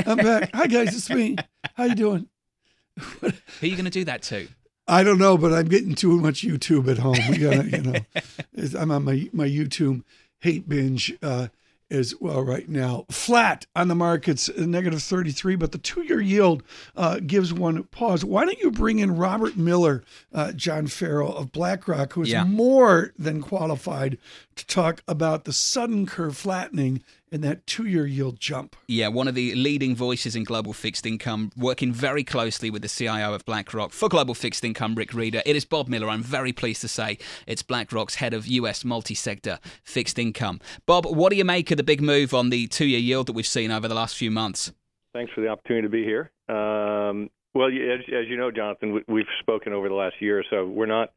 I'm 0.06 0.18
back. 0.18 0.50
Hi 0.54 0.68
guys, 0.68 0.96
it's 0.96 1.10
me. 1.10 1.38
How 1.76 1.86
you 1.86 1.96
doing? 1.96 2.28
who 3.00 3.28
are 3.28 3.66
you 3.66 3.72
going 3.76 3.86
to 3.86 3.90
do 3.92 4.04
that 4.06 4.22
to? 4.24 4.48
I 4.88 5.04
don't 5.04 5.18
know, 5.18 5.38
but 5.38 5.52
I'm 5.54 5.68
getting 5.68 5.96
too 5.96 6.18
much 6.20 6.42
YouTube 6.44 6.90
at 6.92 7.00
home. 7.00 7.18
We 7.30 7.38
gotta, 7.38 7.68
you 7.70 7.82
know, 7.82 8.80
I'm 8.80 8.92
on 8.92 9.04
my 9.04 9.30
my 9.34 9.48
YouTube 9.48 10.04
hate 10.40 10.70
binge. 10.70 11.14
Uh, 11.24 11.48
as 11.92 12.16
well 12.20 12.42
right 12.44 12.68
now. 12.68 13.06
Flat 13.10 13.66
on 13.76 13.88
the 13.88 13.96
markets, 13.96 14.50
negative 14.58 15.02
33, 15.04 15.56
but 15.56 15.72
the 15.72 15.78
two 15.78 16.02
year 16.04 16.20
yield 16.22 16.64
uh, 16.96 17.20
gives 17.20 17.54
one 17.54 17.84
pause. 17.86 18.26
Why 18.26 18.46
don't 18.46 18.60
you 18.60 18.72
bring 18.72 19.00
in 19.00 19.16
Robert 19.16 19.56
Miller, 19.56 20.04
uh, 20.34 20.52
John 20.54 20.88
Ferro 20.88 21.32
of 21.32 21.52
BlackRock, 21.52 22.14
who 22.14 22.24
is 22.24 22.30
Yeah. 22.30 22.44
more 22.44 23.14
than 23.18 23.42
qualified 23.42 24.18
to 24.56 24.66
talk 24.68 25.04
about 25.08 25.46
the 25.46 25.54
sudden 25.54 26.06
curve 26.06 26.36
flattening 26.38 27.04
and 27.36 27.44
that 27.44 27.68
two 27.68 27.86
year 27.86 28.08
yield 28.08 28.40
jump? 28.40 28.78
Yeah, 28.88 29.10
one 29.10 29.28
of 29.28 29.36
the 29.36 29.54
leading 29.56 29.94
voices 29.94 30.38
in 30.38 30.46
global 30.46 30.72
fixed 30.72 31.06
income, 31.06 31.52
working 31.58 31.92
very 31.92 32.24
closely 32.24 32.70
with 32.70 32.82
the 32.82 32.88
CIO 32.88 33.34
of 33.34 33.46
BlackRock 33.46 33.92
for 33.92 34.08
global 34.08 34.34
fixed 34.34 34.64
income, 34.64 34.96
Rick 34.96 35.12
Rieder. 35.12 35.42
It 35.46 35.58
is 35.58 35.66
Bob 35.66 35.90
Miller. 35.90 36.08
I'm 36.08 36.24
very 36.24 36.54
pleased 36.54 36.80
to 36.82 36.88
say 36.88 37.18
it's 37.46 37.62
BlackRock's 37.62 38.16
head 38.16 38.34
of 38.34 38.48
US 38.48 38.86
multi 38.86 39.16
sector 39.16 39.60
fixed 39.84 40.18
income. 40.18 40.62
Bob, 40.86 41.06
what 41.06 41.30
do 41.30 41.36
you 41.36 41.44
make 41.44 41.70
of 41.72 41.78
the 41.78 41.84
big 41.84 42.02
move 42.02 42.34
on 42.34 42.52
the 42.52 42.68
two 42.68 42.86
year 42.86 43.00
yield 43.00 43.28
that 43.28 43.34
we've 43.34 43.46
seen 43.46 43.70
over 43.70 43.90
the 43.90 43.96
last 43.96 44.16
few 44.16 44.32
months? 44.32 44.72
Thanks 45.14 45.34
for 45.34 45.42
the 45.42 45.50
opportunity 45.50 45.88
to 45.88 45.92
be 45.92 46.04
here. 46.06 46.32
Um, 46.48 47.30
well, 47.54 47.68
as, 47.68 48.00
as 48.08 48.30
you 48.30 48.38
know, 48.38 48.50
Jonathan, 48.50 48.94
we, 48.94 49.04
we've 49.10 49.26
spoken 49.42 49.74
over 49.74 49.90
the 49.90 49.96
last 49.96 50.16
year 50.22 50.40
or 50.40 50.44
so. 50.50 50.66
We're 50.66 50.86
not 50.86 51.10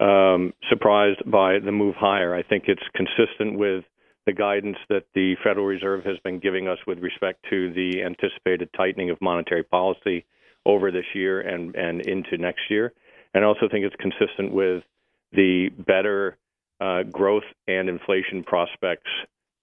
um, 0.00 0.54
surprised 0.68 1.22
by 1.24 1.60
the 1.64 1.70
move 1.70 1.94
higher. 1.96 2.34
I 2.34 2.42
think 2.42 2.64
it's 2.66 2.82
consistent 2.96 3.56
with 3.56 3.84
the 4.26 4.32
guidance 4.32 4.76
that 4.88 5.04
the 5.14 5.34
Federal 5.42 5.66
Reserve 5.66 6.04
has 6.04 6.18
been 6.24 6.38
giving 6.38 6.68
us 6.68 6.78
with 6.86 6.98
respect 6.98 7.44
to 7.50 7.72
the 7.72 8.02
anticipated 8.02 8.68
tightening 8.76 9.10
of 9.10 9.20
monetary 9.20 9.64
policy 9.64 10.24
over 10.64 10.90
this 10.90 11.06
year 11.14 11.40
and, 11.40 11.74
and 11.74 12.00
into 12.02 12.38
next 12.38 12.62
year. 12.70 12.92
And 13.34 13.44
I 13.44 13.48
also 13.48 13.68
think 13.70 13.84
it's 13.84 13.96
consistent 13.96 14.52
with 14.52 14.84
the 15.32 15.70
better 15.70 16.36
uh, 16.80 17.02
growth 17.04 17.44
and 17.66 17.88
inflation 17.88 18.44
prospects 18.44 19.10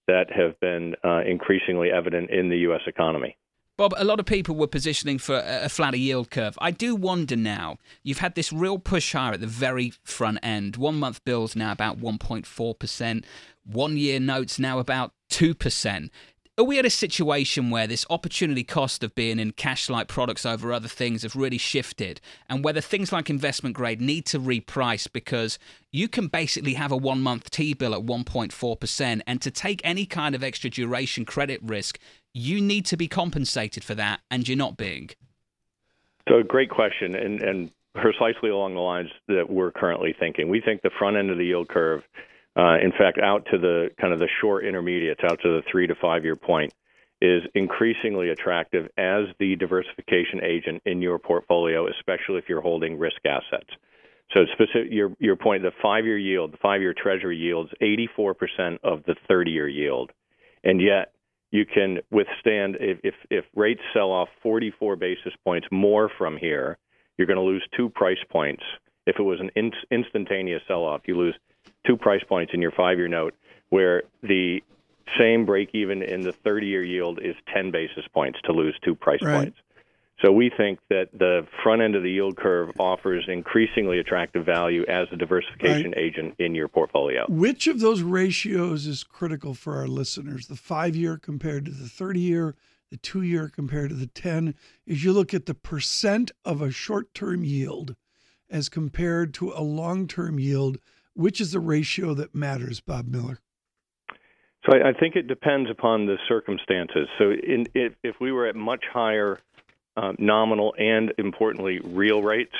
that 0.06 0.26
have 0.30 0.58
been 0.60 0.94
uh, 1.04 1.20
increasingly 1.20 1.90
evident 1.90 2.30
in 2.30 2.48
the 2.48 2.58
U.S. 2.58 2.80
economy. 2.86 3.36
Bob, 3.80 3.94
a 3.96 4.04
lot 4.04 4.20
of 4.20 4.26
people 4.26 4.56
were 4.56 4.66
positioning 4.66 5.16
for 5.16 5.42
a 5.42 5.68
flatter 5.70 5.96
yield 5.96 6.30
curve. 6.30 6.58
I 6.60 6.70
do 6.70 6.94
wonder 6.94 7.34
now, 7.34 7.78
you've 8.02 8.18
had 8.18 8.34
this 8.34 8.52
real 8.52 8.78
push 8.78 9.14
higher 9.14 9.32
at 9.32 9.40
the 9.40 9.46
very 9.46 9.94
front 10.02 10.38
end. 10.42 10.76
One 10.76 10.96
month 10.96 11.24
bills 11.24 11.56
now 11.56 11.72
about 11.72 11.98
1.4%, 11.98 13.24
one 13.72 13.96
year 13.96 14.20
notes 14.20 14.58
now 14.58 14.78
about 14.78 15.12
2%. 15.30 16.10
Are 16.58 16.64
we 16.64 16.78
at 16.78 16.84
a 16.84 16.90
situation 16.90 17.70
where 17.70 17.86
this 17.86 18.04
opportunity 18.10 18.64
cost 18.64 19.02
of 19.02 19.14
being 19.14 19.38
in 19.38 19.52
cash 19.52 19.88
like 19.88 20.08
products 20.08 20.44
over 20.44 20.74
other 20.74 20.88
things 20.88 21.22
have 21.22 21.34
really 21.34 21.56
shifted? 21.56 22.20
And 22.50 22.62
whether 22.62 22.82
things 22.82 23.12
like 23.12 23.30
investment 23.30 23.74
grade 23.74 24.00
need 24.00 24.26
to 24.26 24.38
reprice 24.38 25.10
because 25.10 25.58
you 25.90 26.06
can 26.06 26.26
basically 26.26 26.74
have 26.74 26.92
a 26.92 26.98
one 26.98 27.22
month 27.22 27.50
T 27.50 27.72
bill 27.72 27.94
at 27.94 28.02
1.4%, 28.02 29.22
and 29.26 29.40
to 29.40 29.50
take 29.50 29.80
any 29.84 30.04
kind 30.04 30.34
of 30.34 30.44
extra 30.44 30.68
duration 30.68 31.24
credit 31.24 31.60
risk, 31.62 31.98
you 32.34 32.60
need 32.60 32.84
to 32.86 32.96
be 32.98 33.08
compensated 33.08 33.82
for 33.82 33.94
that, 33.94 34.20
and 34.30 34.46
you're 34.46 34.58
not 34.58 34.76
being. 34.76 35.10
So, 36.28 36.40
a 36.40 36.44
great 36.44 36.68
question, 36.68 37.14
and, 37.14 37.42
and 37.42 37.70
precisely 37.94 38.50
along 38.50 38.74
the 38.74 38.80
lines 38.80 39.10
that 39.28 39.48
we're 39.48 39.72
currently 39.72 40.14
thinking. 40.18 40.48
We 40.48 40.60
think 40.60 40.82
the 40.82 40.90
front 40.98 41.16
end 41.16 41.30
of 41.30 41.38
the 41.38 41.44
yield 41.46 41.68
curve, 41.68 42.02
uh, 42.56 42.78
in 42.82 42.92
fact, 42.92 43.18
out 43.18 43.46
to 43.50 43.58
the 43.58 43.90
kind 44.00 44.12
of 44.12 44.18
the 44.18 44.28
short 44.40 44.64
intermediates, 44.64 45.20
out 45.24 45.40
to 45.42 45.48
the 45.48 45.62
three 45.70 45.86
to 45.86 45.94
five 45.94 46.24
year 46.24 46.36
point, 46.36 46.72
is 47.20 47.42
increasingly 47.54 48.30
attractive 48.30 48.86
as 48.96 49.26
the 49.38 49.56
diversification 49.56 50.42
agent 50.42 50.82
in 50.86 51.02
your 51.02 51.18
portfolio, 51.18 51.86
especially 51.88 52.38
if 52.38 52.48
you're 52.48 52.62
holding 52.62 52.98
risk 52.98 53.18
assets. 53.24 53.68
So, 54.32 54.40
specific, 54.52 54.90
your 54.90 55.12
your 55.18 55.36
point, 55.36 55.62
the 55.62 55.72
five 55.82 56.04
year 56.04 56.18
yield, 56.18 56.52
the 56.52 56.58
five 56.58 56.80
year 56.80 56.94
Treasury 56.94 57.36
yields 57.36 57.70
84% 57.82 58.78
of 58.82 59.02
the 59.04 59.16
30 59.28 59.50
year 59.50 59.68
yield, 59.68 60.12
and 60.64 60.80
yet 60.80 61.12
you 61.50 61.66
can 61.66 61.98
withstand 62.10 62.76
if, 62.80 62.98
if 63.02 63.14
if 63.30 63.44
rates 63.54 63.80
sell 63.92 64.10
off 64.10 64.28
44 64.42 64.96
basis 64.96 65.32
points 65.44 65.66
more 65.70 66.10
from 66.16 66.36
here, 66.36 66.78
you're 67.18 67.26
going 67.26 67.36
to 67.36 67.42
lose 67.42 67.66
two 67.76 67.90
price 67.90 68.22
points. 68.30 68.62
If 69.06 69.16
it 69.18 69.22
was 69.22 69.40
an 69.40 69.50
in, 69.56 69.72
instantaneous 69.90 70.62
sell 70.68 70.84
off, 70.84 71.02
you 71.06 71.16
lose 71.16 71.34
two 71.86 71.96
price 71.96 72.22
points 72.28 72.52
in 72.54 72.60
your 72.60 72.72
five 72.72 72.98
year 72.98 73.08
note, 73.08 73.34
where 73.70 74.02
the 74.22 74.60
same 75.18 75.44
break 75.44 75.70
even 75.74 76.02
in 76.02 76.22
the 76.22 76.32
30 76.44 76.66
year 76.66 76.84
yield 76.84 77.18
is 77.22 77.34
10 77.52 77.70
basis 77.70 78.04
points 78.12 78.38
to 78.44 78.52
lose 78.52 78.74
two 78.84 78.94
price 78.94 79.20
Right. 79.22 79.34
points. 79.44 79.58
So 80.24 80.30
we 80.30 80.50
think 80.54 80.78
that 80.90 81.08
the 81.14 81.46
front 81.62 81.80
end 81.80 81.96
of 81.96 82.02
the 82.02 82.10
yield 82.10 82.36
curve 82.36 82.70
offers 82.78 83.24
increasingly 83.26 83.98
attractive 83.98 84.44
value 84.44 84.84
as 84.86 85.08
a 85.12 85.16
diversification 85.16 85.94
agent 85.96 86.34
in 86.38 86.54
your 86.54 86.68
portfolio. 86.68 87.24
Which 87.30 87.66
of 87.66 87.80
those 87.80 88.02
ratios 88.02 88.86
is 88.86 89.02
critical 89.02 89.54
for 89.54 89.76
our 89.76 89.86
listeners? 89.88 90.46
The 90.46 90.56
five 90.56 90.94
year 90.94 91.16
compared 91.16 91.64
to 91.64 91.70
the 91.70 91.88
30 91.88 92.20
year, 92.20 92.54
the 92.90 92.98
two 92.98 93.22
year 93.22 93.48
compared 93.48 93.88
to 93.90 93.96
the 93.96 94.08
10? 94.08 94.54
As 94.86 95.02
you 95.02 95.14
look 95.14 95.32
at 95.32 95.46
the 95.46 95.54
percent 95.54 96.32
of 96.44 96.60
a 96.60 96.70
short 96.70 97.14
term 97.14 97.42
yield 97.42 97.96
as 98.50 98.68
compared 98.68 99.32
to 99.34 99.52
a 99.56 99.62
long 99.62 100.06
term 100.06 100.38
yield, 100.38 100.78
which 101.14 101.40
is 101.40 101.52
the 101.52 101.60
ratio 101.60 102.14
that 102.14 102.34
matters, 102.34 102.80
Bob 102.80 103.06
Miller? 103.08 103.38
So 104.66 104.76
I, 104.76 104.90
I 104.90 104.92
think 104.92 105.16
it 105.16 105.26
depends 105.26 105.70
upon 105.70 106.06
the 106.06 106.16
circumstances. 106.28 107.08
So 107.18 107.30
in, 107.30 107.66
if, 107.74 107.94
if 108.02 108.16
we 108.20 108.32
were 108.32 108.46
at 108.46 108.56
much 108.56 108.84
higher 108.92 109.40
um, 109.96 110.16
nominal 110.18 110.74
and 110.78 111.12
importantly 111.18 111.80
real 111.82 112.22
rates, 112.22 112.54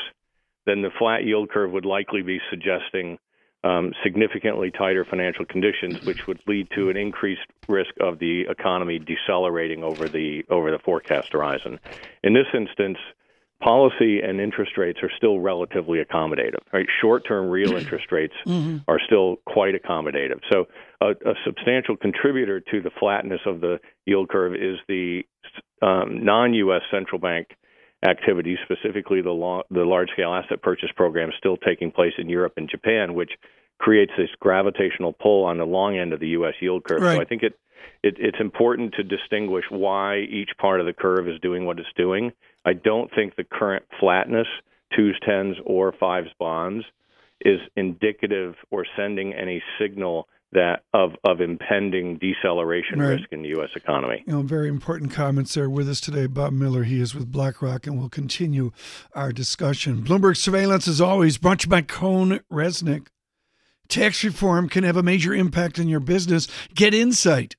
then 0.67 0.83
the 0.83 0.91
flat 0.99 1.25
yield 1.25 1.51
curve 1.51 1.73
would 1.73 1.85
likely 1.85 2.23
be 2.23 2.41
suggesting 2.51 3.19
um, 3.63 3.93
significantly 4.03 4.71
tighter 4.71 5.05
financial 5.05 5.45
conditions, 5.45 6.03
which 6.05 6.27
would 6.27 6.41
lead 6.47 6.69
to 6.75 6.89
an 6.89 6.97
increased 6.97 7.47
risk 7.69 7.91
of 8.01 8.19
the 8.19 8.43
economy 8.49 8.99
decelerating 8.99 9.85
over 9.85 10.09
the 10.09 10.45
over 10.49 10.71
the 10.71 10.79
forecast 10.79 11.33
horizon. 11.33 11.79
In 12.23 12.33
this 12.33 12.47
instance, 12.55 12.99
policy 13.61 14.21
and 14.21 14.41
interest 14.41 14.73
rates 14.77 14.99
are 15.03 15.11
still 15.17 15.41
relatively 15.41 15.99
accommodative. 16.03 16.61
Right, 16.73 16.87
short-term 17.01 17.49
real 17.49 17.73
interest 17.77 18.07
rates 18.11 18.35
are 18.89 19.01
still 19.07 19.37
quite 19.47 19.75
accommodative. 19.75 20.41
So, 20.51 20.67
a, 21.01 21.11
a 21.11 21.35
substantial 21.45 21.97
contributor 21.97 22.61
to 22.61 22.81
the 22.81 22.91
flatness 22.99 23.41
of 23.47 23.61
the 23.61 23.79
yield 24.07 24.29
curve 24.29 24.55
is 24.55 24.79
the 24.89 25.23
um, 25.83 26.25
non-U.S. 26.25 26.83
central 26.91 27.21
bank 27.21 27.49
activity, 28.03 28.57
specifically 28.65 29.21
the, 29.21 29.63
the 29.71 29.85
large-scale 29.85 30.33
asset 30.33 30.63
purchase 30.63 30.91
program 30.97 31.31
still 31.39 31.57
taking 31.57 31.91
place 31.91 32.13
in 32.19 32.29
Europe 32.29 32.55
and 32.57 32.69
Japan, 32.69 33.15
which 33.15 33.33
creates 33.79 34.13
this 34.17 34.29
gravitational 34.41 35.13
pull 35.13 35.45
on 35.45 35.59
the 35.59 35.65
long 35.65 35.97
end 35.99 36.13
of 36.13 36.21
the 36.21 36.29
U.S. 36.29 36.55
yield 36.61 36.85
curve. 36.85 37.03
Right. 37.03 37.17
So, 37.17 37.21
I 37.21 37.25
think 37.25 37.43
it, 37.43 37.59
it 38.03 38.17
it's 38.19 38.41
important 38.41 38.95
to 38.95 39.03
distinguish 39.03 39.65
why 39.71 40.19
each 40.19 40.51
part 40.59 40.81
of 40.81 40.87
the 40.87 40.93
curve 40.93 41.29
is 41.29 41.41
doing 41.41 41.65
what 41.65 41.79
it's 41.79 41.89
doing. 41.97 42.33
I 42.65 42.73
don't 42.75 43.11
think 43.15 43.37
the 43.37 43.45
current 43.45 43.85
flatness, 43.99 44.47
twos, 44.95 45.19
tens, 45.27 45.57
or 45.65 45.93
fives 45.99 46.29
bonds, 46.39 46.85
is 47.43 47.61
indicative 47.77 48.55
or 48.71 48.85
sending 48.97 49.33
any 49.33 49.63
signal 49.81 50.29
that 50.53 50.83
of 50.93 51.13
of 51.25 51.41
impending 51.41 52.19
deceleration 52.19 52.99
Right. 52.99 53.11
risk 53.11 53.27
in 53.31 53.43
the 53.43 53.51
U.S. 53.51 53.71
economy. 53.77 54.25
You 54.27 54.33
know, 54.33 54.43
very 54.43 54.69
important 54.69 55.13
comments 55.13 55.55
there 55.55 55.71
with 55.71 55.89
us 55.89 56.01
today. 56.01 56.27
Bob 56.27 56.53
Miller, 56.53 56.83
he 56.83 57.01
is 57.01 57.15
with 57.15 57.31
BlackRock, 57.31 57.87
and 57.87 57.97
we'll 57.99 58.09
continue 58.09 58.73
our 59.15 59.31
discussion. 59.33 60.03
Bloomberg 60.03 60.37
Surveillance, 60.37 60.89
as 60.89 61.01
always, 61.01 61.39
brought 61.39 61.61
to 61.61 61.67
you 61.67 61.71
by 61.71 61.83
Cone 61.83 62.41
Resnick. 62.53 63.07
Tax 63.89 64.23
reform 64.25 64.69
can 64.69 64.83
have 64.85 64.97
a 64.97 65.03
major 65.05 65.33
impact 65.33 65.79
on 65.79 65.89
your 65.89 66.01
business. 66.01 66.47
Get 66.75 66.95
insight 66.95 67.55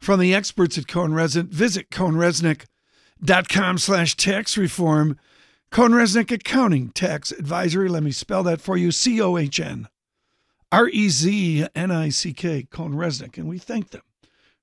from 0.00 0.20
the 0.20 0.34
experts 0.34 0.78
at 0.78 0.84
CohnReznick. 0.86 1.48
Visit 1.48 1.90
cohnreznick.com 3.22 3.78
slash 3.78 4.16
tax 4.16 4.56
reform. 4.56 5.18
CohnReznick 5.70 6.30
Accounting 6.30 6.90
Tax 6.90 7.32
Advisory. 7.32 7.88
Let 7.88 8.02
me 8.04 8.12
spell 8.12 8.42
that 8.44 8.60
for 8.60 8.76
you. 8.76 8.92
C-O-H-N. 8.92 9.88
R-E-Z-N-I-C-K. 10.70 12.68
CohnReznick. 12.70 13.38
And 13.38 13.48
we 13.48 13.58
thank 13.58 13.90
them 13.90 14.02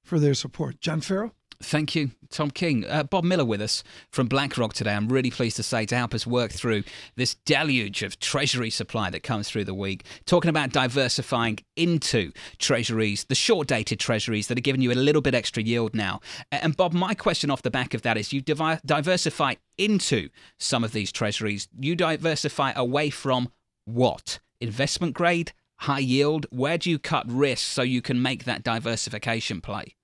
for 0.03 0.19
their 0.19 0.33
support. 0.33 0.79
John 0.79 1.01
Ferro? 1.01 1.33
Thank 1.63 1.95
you, 1.95 2.11
Tom 2.29 2.49
Keene. 2.49 2.85
Uh, 2.85 3.03
Bob 3.03 3.23
Miller 3.23 3.45
with 3.45 3.61
us 3.61 3.83
from 4.11 4.27
BlackRock 4.27 4.73
today. 4.73 4.93
I'm 4.93 5.07
really 5.07 5.31
pleased 5.31 5.55
to 5.57 5.63
say 5.63 5.85
to 5.85 5.95
help 5.95 6.13
us 6.13 6.25
work 6.25 6.51
through 6.51 6.83
this 7.15 7.35
deluge 7.45 8.03
of 8.03 8.19
treasury 8.19 8.69
supply 8.69 9.09
that 9.09 9.23
comes 9.23 9.49
through 9.49 9.65
the 9.65 9.73
week. 9.73 10.05
Talking 10.25 10.49
about 10.49 10.71
diversifying 10.71 11.59
into 11.75 12.31
treasuries, 12.57 13.25
the 13.25 13.35
short 13.35 13.67
dated 13.67 13.99
treasuries 13.99 14.47
that 14.47 14.57
are 14.57 14.61
giving 14.61 14.81
you 14.81 14.91
a 14.91 14.93
little 14.93 15.21
bit 15.21 15.35
extra 15.35 15.61
yield 15.61 15.93
now. 15.93 16.19
And 16.51 16.75
Bob, 16.75 16.93
my 16.93 17.13
question 17.13 17.51
off 17.51 17.61
the 17.61 17.71
back 17.71 17.93
of 17.93 18.01
that 18.01 18.17
is 18.17 18.33
you 18.33 18.41
diversify 18.41 19.55
into 19.77 20.29
some 20.57 20.83
of 20.83 20.93
these 20.93 21.11
treasuries. 21.11 21.67
You 21.79 21.95
diversify 21.95 22.73
away 22.75 23.09
from 23.09 23.49
what? 23.85 24.39
Investment 24.59 25.13
grade? 25.13 25.53
High 25.77 25.99
yield? 25.99 26.45
Where 26.51 26.77
do 26.77 26.89
you 26.89 26.99
cut 26.99 27.25
risk 27.27 27.65
so 27.67 27.81
you 27.81 28.01
can 28.01 28.21
make 28.21 28.43
that 28.45 28.63
diversification 28.63 29.61
play? 29.61 29.95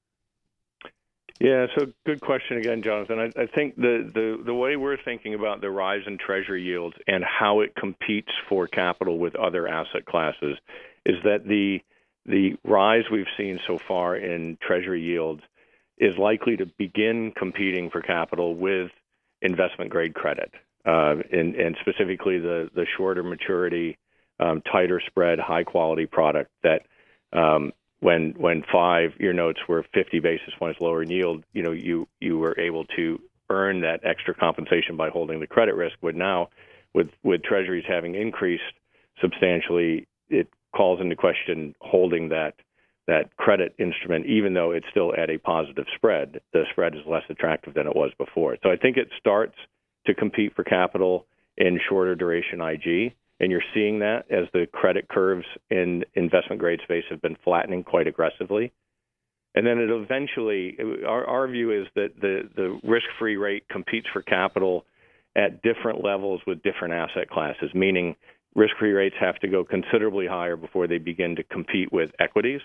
Yeah, 1.40 1.68
so 1.78 1.86
good 2.06 2.20
question 2.20 2.58
again, 2.58 2.82
Jonathan. 2.82 3.20
I, 3.20 3.42
I 3.42 3.46
think 3.46 3.76
the, 3.76 4.10
the, 4.12 4.42
the 4.44 4.54
way 4.54 4.76
we're 4.76 4.98
thinking 4.98 5.36
about 5.36 5.62
the 5.62 5.70
rise 5.70 6.02
in 6.08 6.18
Treasury 6.18 6.64
yields 6.64 6.96
and 7.08 7.24
how 7.24 7.60
it 7.60 7.76
competes 7.76 8.32
for 8.50 8.68
capital 8.68 9.20
with 9.20 9.36
other 9.36 9.68
asset 9.68 10.06
classes 10.06 10.58
is 11.06 11.16
that 11.24 11.46
the 11.46 11.80
the 12.26 12.58
rise 12.66 13.04
we've 13.10 13.26
seen 13.38 13.58
so 13.66 13.80
far 13.88 14.18
in 14.18 14.58
Treasury 14.62 15.02
yields 15.02 15.42
is 15.98 16.18
likely 16.18 16.58
to 16.58 16.66
begin 16.78 17.32
competing 17.32 17.90
for 17.90 18.02
capital 18.02 18.54
with 18.54 18.92
investment 19.42 19.90
grade 19.90 20.14
credit, 20.14 20.52
uh, 20.86 21.16
and, 21.32 21.56
and, 21.56 21.78
specifically 21.80 22.38
the 22.40 22.70
the 22.76 22.86
shorter 22.98 23.24
maturity, 23.24 23.98
um, 24.42 24.62
tighter 24.62 25.02
spread, 25.08 25.40
high 25.40 25.64
quality 25.64 26.06
product 26.06 26.52
that 26.64 26.82
um, 27.32 27.72
when 28.00 28.34
when 28.38 28.64
five 28.72 29.12
year 29.20 29.34
notes 29.34 29.60
were 29.68 29.84
50 29.94 30.20
basis 30.20 30.54
points 30.60 30.80
lower 30.82 31.02
in 31.02 31.10
yield, 31.10 31.44
you 31.54 31.64
know 31.64 31.72
you 31.72 32.08
you 32.20 32.38
were 32.38 32.60
able 32.60 32.86
to 32.96 33.20
earn 33.50 33.82
that 33.82 34.02
extra 34.04 34.34
compensation 34.34 34.98
by 34.98 35.10
holding 35.10 35.40
the 35.40 35.48
credit 35.48 35.76
risk. 35.76 35.96
But 36.02 36.16
now, 36.16 36.50
with 36.94 37.10
with 37.24 37.44
Treasuries 37.44 37.86
having 37.88 38.16
increased 38.16 38.64
substantially, 39.22 40.08
it 40.30 40.48
calls 40.76 41.00
into 41.02 41.16
question 41.16 41.76
holding 41.82 42.30
that 42.30 42.56
that 43.08 43.36
credit 43.38 43.74
instrument, 43.80 44.26
even 44.26 44.54
though 44.54 44.72
it's 44.72 44.86
still 44.92 45.14
at 45.18 45.30
a 45.30 45.38
positive 45.38 45.86
spread. 45.96 46.42
The 46.52 46.64
spread 46.72 46.94
is 46.94 47.02
less 47.08 47.24
attractive 47.30 47.74
than 47.74 47.88
it 47.88 47.96
was 47.96 48.12
before. 48.18 48.58
So 48.62 48.70
I 48.70 48.76
think 48.76 48.98
it 48.98 49.08
starts 49.18 49.56
to 50.08 50.14
compete 50.14 50.54
for 50.56 50.64
capital 50.64 51.26
in 51.56 51.80
shorter 51.88 52.16
duration 52.16 52.62
IG. 52.62 53.14
And 53.40 53.52
you're 53.52 53.62
seeing 53.74 54.00
that 54.00 54.26
as 54.32 54.46
the 54.54 54.66
credit 54.72 55.08
curves 55.10 55.46
in 55.70 56.04
investment 56.16 56.60
grade 56.60 56.80
space 56.84 57.04
have 57.10 57.22
been 57.22 57.38
flattening 57.44 57.84
quite 57.84 58.08
aggressively. 58.08 58.72
And 59.54 59.66
then 59.66 59.80
it 59.80 59.90
eventually, 59.90 60.78
our, 61.08 61.26
our 61.26 61.48
view 61.48 61.72
is 61.72 61.88
that 61.96 62.20
the, 62.20 62.50
the 62.56 62.80
risk 62.84 63.06
free 63.20 63.38
rate 63.38 63.68
competes 63.70 64.08
for 64.12 64.22
capital 64.22 64.86
at 65.36 65.62
different 65.62 66.04
levels 66.04 66.42
with 66.48 66.64
different 66.64 66.94
asset 66.94 67.30
classes, 67.30 67.70
meaning 67.74 68.16
risk 68.56 68.76
free 68.80 68.92
rates 68.92 69.16
have 69.20 69.38
to 69.40 69.48
go 69.48 69.64
considerably 69.64 70.28
higher 70.28 70.56
before 70.56 70.88
they 70.88 70.98
begin 70.98 71.36
to 71.36 71.44
compete 71.44 71.92
with 71.92 72.10
equities. 72.20 72.62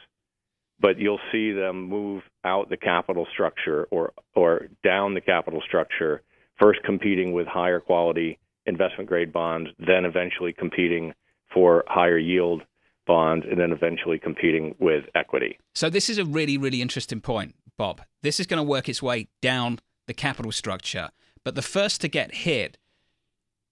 But 0.81 0.99
you'll 0.99 1.21
see 1.31 1.53
them 1.53 1.83
move 1.83 2.23
out 2.45 2.71
the 2.71 2.77
capital 2.77 3.27
structure 3.33 3.87
or, 3.91 4.13
or 4.35 4.69
down 4.83 5.15
the 5.15 5.21
capital 5.21 5.63
structure, 5.67 6.23
first 6.61 6.81
competing 6.83 7.33
with 7.33 7.47
higher 7.47 7.79
quality 7.79 8.39
investment 8.67 9.09
grade 9.09 9.33
bonds, 9.33 9.71
then 9.79 10.05
eventually 10.05 10.53
competing 10.53 11.13
for 11.53 11.85
higher 11.87 12.19
yield 12.19 12.63
bonds, 13.07 13.45
and 13.51 13.59
then 13.59 13.73
eventually 13.73 14.19
competing 14.19 14.75
with 14.79 15.05
equity. 15.15 15.59
So, 15.75 15.91
this 15.91 16.09
is 16.09 16.19
a 16.19 16.25
really, 16.25 16.57
really 16.57 16.81
interesting 16.81 17.21
point, 17.21 17.55
Bob. 17.77 18.01
This 18.23 18.39
is 18.39 18.47
going 18.47 18.59
to 18.59 18.69
work 18.69 18.89
its 18.89 19.03
way 19.03 19.29
down 19.41 19.81
the 20.07 20.15
capital 20.15 20.53
structure. 20.53 21.11
But 21.45 21.55
the 21.57 21.63
first 21.63 22.01
to 22.03 22.09
get 22.09 22.35
hit 22.35 22.79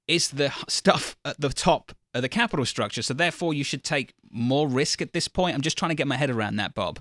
is 0.09 0.31
the 0.31 0.53
stuff 0.69 1.17
at 1.25 1.41
the 1.41 1.51
top 1.51 1.93
of 2.13 2.23
the 2.23 2.29
capital 2.29 2.67
structure. 2.67 3.03
So, 3.03 3.15
therefore, 3.15 3.55
you 3.55 3.65
should 3.65 3.85
take 3.85 4.15
more 4.31 4.67
risk 4.67 5.01
at 5.01 5.13
this 5.13 5.29
point. 5.29 5.55
I'm 5.55 5.63
just 5.63 5.79
trying 5.79 5.91
to 5.91 5.95
get 5.95 6.09
my 6.09 6.17
head 6.17 6.31
around 6.31 6.57
that, 6.57 6.75
Bob. 6.75 7.01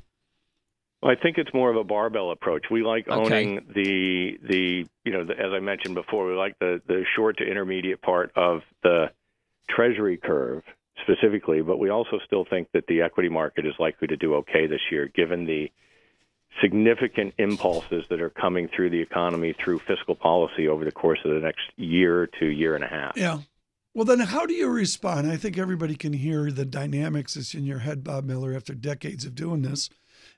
Well, 1.01 1.11
I 1.11 1.21
think 1.21 1.37
it's 1.37 1.53
more 1.53 1.69
of 1.69 1.77
a 1.77 1.83
barbell 1.83 2.31
approach. 2.31 2.65
We 2.69 2.83
like 2.83 3.07
okay. 3.07 3.13
owning 3.13 3.65
the 3.73 4.37
the 4.43 4.85
you 5.05 5.11
know 5.11 5.23
the, 5.23 5.33
as 5.33 5.53
I 5.53 5.59
mentioned 5.59 5.95
before, 5.95 6.27
we 6.27 6.33
like 6.35 6.57
the 6.59 6.81
the 6.87 7.05
short 7.15 7.37
to 7.37 7.45
intermediate 7.45 8.01
part 8.01 8.31
of 8.35 8.61
the 8.83 9.11
treasury 9.69 10.17
curve 10.17 10.63
specifically, 11.03 11.61
but 11.61 11.79
we 11.79 11.89
also 11.89 12.19
still 12.25 12.45
think 12.49 12.67
that 12.73 12.85
the 12.87 13.01
equity 13.01 13.29
market 13.29 13.65
is 13.65 13.73
likely 13.79 14.07
to 14.07 14.17
do 14.17 14.35
okay 14.35 14.67
this 14.67 14.81
year, 14.91 15.07
given 15.07 15.45
the 15.45 15.71
significant 16.61 17.33
impulses 17.37 18.03
that 18.09 18.21
are 18.21 18.31
coming 18.31 18.67
through 18.75 18.89
the 18.89 18.99
economy 18.99 19.53
through 19.53 19.79
fiscal 19.79 20.15
policy 20.15 20.67
over 20.67 20.83
the 20.83 20.91
course 20.91 21.19
of 21.23 21.31
the 21.31 21.39
next 21.39 21.61
year 21.77 22.27
to 22.39 22.47
year 22.47 22.75
and 22.75 22.83
a 22.83 22.87
half. 22.87 23.13
Yeah. 23.15 23.39
Well, 23.93 24.05
then, 24.05 24.19
how 24.19 24.45
do 24.45 24.53
you 24.53 24.67
respond? 24.67 25.31
I 25.31 25.37
think 25.37 25.57
everybody 25.57 25.95
can 25.95 26.13
hear 26.13 26.51
the 26.51 26.65
dynamics 26.65 27.35
that's 27.35 27.53
in 27.53 27.65
your 27.65 27.79
head, 27.79 28.03
Bob 28.03 28.25
Miller, 28.25 28.53
after 28.53 28.73
decades 28.73 29.25
of 29.25 29.33
doing 29.33 29.61
this 29.61 29.89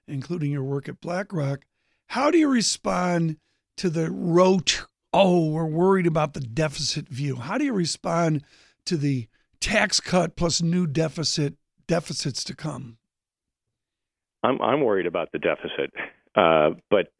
including 0.07 0.51
your 0.51 0.63
work 0.63 0.89
at 0.89 1.01
BlackRock. 1.01 1.65
How 2.07 2.31
do 2.31 2.37
you 2.37 2.49
respond 2.49 3.37
to 3.77 3.89
the 3.89 4.11
rote, 4.11 4.85
oh, 5.13 5.49
we're 5.49 5.65
worried 5.65 6.07
about 6.07 6.33
the 6.33 6.41
deficit 6.41 7.07
view? 7.07 7.37
How 7.37 7.57
do 7.57 7.65
you 7.65 7.73
respond 7.73 8.43
to 8.85 8.97
the 8.97 9.27
tax 9.59 9.99
cut 9.99 10.35
plus 10.35 10.61
new 10.61 10.87
deficit 10.87 11.55
deficits 11.87 12.43
to 12.45 12.55
come? 12.55 12.97
I'm 14.43 14.61
I'm 14.61 14.81
worried 14.81 15.05
about 15.05 15.31
the 15.31 15.39
deficit, 15.39 15.91
uh, 16.35 16.71
but 16.89 17.11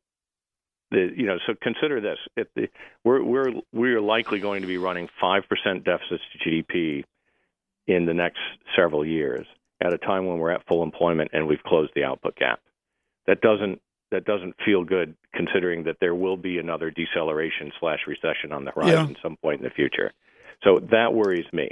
the 0.90 1.12
you 1.16 1.26
know 1.26 1.38
so 1.46 1.54
consider 1.62 2.02
this: 2.02 2.18
if 2.36 2.48
the, 2.56 2.68
we're 3.04 3.24
we're 3.24 3.54
we're 3.72 4.02
likely 4.02 4.40
going 4.40 4.62
to 4.62 4.68
be 4.68 4.78
running 4.78 5.08
five 5.20 5.44
percent 5.48 5.84
deficits 5.84 6.24
to 6.34 6.50
GDP 6.50 7.04
in 7.88 8.06
the 8.06 8.14
next 8.14 8.40
several 8.76 9.06
years 9.06 9.46
at 9.82 9.94
a 9.94 9.98
time 9.98 10.28
when 10.28 10.38
we're 10.38 10.52
at 10.52 10.66
full 10.68 10.84
employment 10.84 11.32
and 11.34 11.48
we've 11.48 11.64
closed 11.64 11.92
the 11.96 12.04
output 12.04 12.36
gap 12.36 12.60
that 13.28 13.42
doesn't 13.42 13.82
that 14.12 14.26
doesn't 14.26 14.56
feel 14.66 14.84
good 14.84 15.16
considering 15.34 15.84
that 15.86 15.96
there 16.02 16.14
will 16.14 16.36
be 16.36 16.58
another 16.58 16.92
deceleration 16.92 17.72
slash 17.80 18.00
recession 18.08 18.52
on 18.52 18.66
the 18.66 18.72
horizon 18.72 19.10
yeah. 19.10 19.22
some 19.24 19.38
point 19.38 19.62
in 19.62 19.64
the 19.64 19.70
future. 19.70 20.12
So 20.64 20.80
that 20.92 21.14
worries 21.14 21.46
me. 21.54 21.70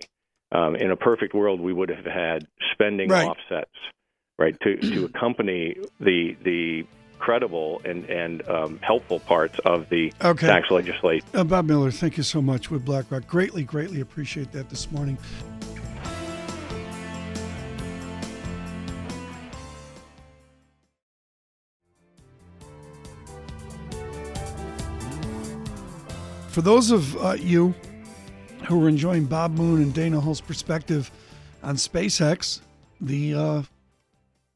Um, 0.52 0.76
in 0.76 0.90
a 0.90 0.96
perfect 0.96 1.36
world, 1.36 1.60
we 1.60 1.74
would 1.74 1.90
have 1.90 2.06
had 2.06 2.48
spending 2.72 3.10
right. 3.10 3.28
offsets, 3.28 3.76
right, 4.40 4.60
to 4.62 4.78
to 4.78 5.06
accompany 5.14 5.76
the 6.00 6.36
the 6.44 6.88
credible 7.20 7.82
and 7.86 8.06
and 8.06 8.48
um, 8.48 8.80
helpful 8.82 9.20
parts 9.20 9.60
of 9.66 9.90
the 9.90 10.12
okay. 10.24 10.48
tax 10.48 10.72
legislation. 10.72 11.28
Uh, 11.34 11.44
Bob 11.44 11.66
Miller, 11.66 11.92
thank 11.92 12.18
you 12.18 12.24
so 12.24 12.42
much 12.42 12.72
with 12.72 12.84
BlackRock. 12.84 13.28
Greatly, 13.28 13.64
greatly 13.64 14.02
appreciate 14.02 14.52
that 14.54 14.70
this 14.70 14.92
morning. 14.92 15.18
For 26.60 26.64
those 26.64 26.92
of 26.92 27.16
uh, 27.24 27.38
you 27.40 27.74
who 28.66 28.84
are 28.84 28.90
enjoying 28.90 29.28
Bob 29.28 29.56
Moon 29.56 29.82
and 29.82 29.94
Dana 29.94 30.20
Hull's 30.20 30.42
perspective 30.42 31.10
on 31.64 31.78
SpaceX, 31.78 32.60
the 33.00 33.34
uh, 33.34 33.62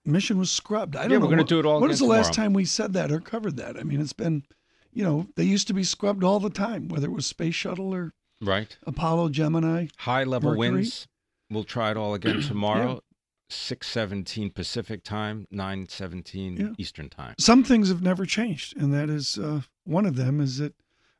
mission 0.03 0.37
was 0.37 0.51
scrubbed. 0.51 0.97
I 0.97 1.03
don't 1.03 1.11
yeah, 1.11 1.17
know. 1.19 1.21
we're 1.21 1.31
going 1.31 1.37
to 1.37 1.43
do 1.45 1.59
it 1.59 1.65
all. 1.65 1.79
When 1.79 1.87
was 1.87 1.99
the 1.99 2.03
tomorrow. 2.03 2.19
last 2.19 2.33
time 2.33 2.51
we 2.51 2.65
said 2.65 2.91
that 2.91 3.09
or 3.09 3.21
covered 3.21 3.55
that? 3.55 3.79
I 3.79 3.83
mean, 3.83 4.01
it's 4.01 4.11
been, 4.11 4.43
you 4.91 5.01
know, 5.01 5.27
they 5.37 5.45
used 5.45 5.65
to 5.69 5.73
be 5.73 5.85
scrubbed 5.85 6.25
all 6.25 6.41
the 6.41 6.49
time, 6.49 6.89
whether 6.89 7.07
it 7.07 7.13
was 7.13 7.25
Space 7.25 7.55
Shuttle 7.55 7.95
or 7.95 8.11
right 8.41 8.77
Apollo, 8.85 9.29
Gemini, 9.29 9.87
high 9.99 10.25
level 10.25 10.49
Mercury. 10.49 10.71
winds. 10.71 11.07
We'll 11.49 11.63
try 11.63 11.91
it 11.91 11.95
all 11.95 12.15
again 12.15 12.41
tomorrow. 12.49 12.95
yeah. 12.95 12.99
617 13.47 14.49
Pacific 14.49 15.05
time, 15.05 15.47
917 15.51 16.57
yeah. 16.57 16.67
Eastern 16.77 17.07
time. 17.07 17.35
Some 17.39 17.63
things 17.63 17.87
have 17.87 18.01
never 18.01 18.25
changed, 18.25 18.75
and 18.75 18.93
that 18.93 19.09
is 19.09 19.37
uh, 19.37 19.61
one 19.85 20.05
of 20.05 20.17
them 20.17 20.41
is 20.41 20.57
that 20.57 20.73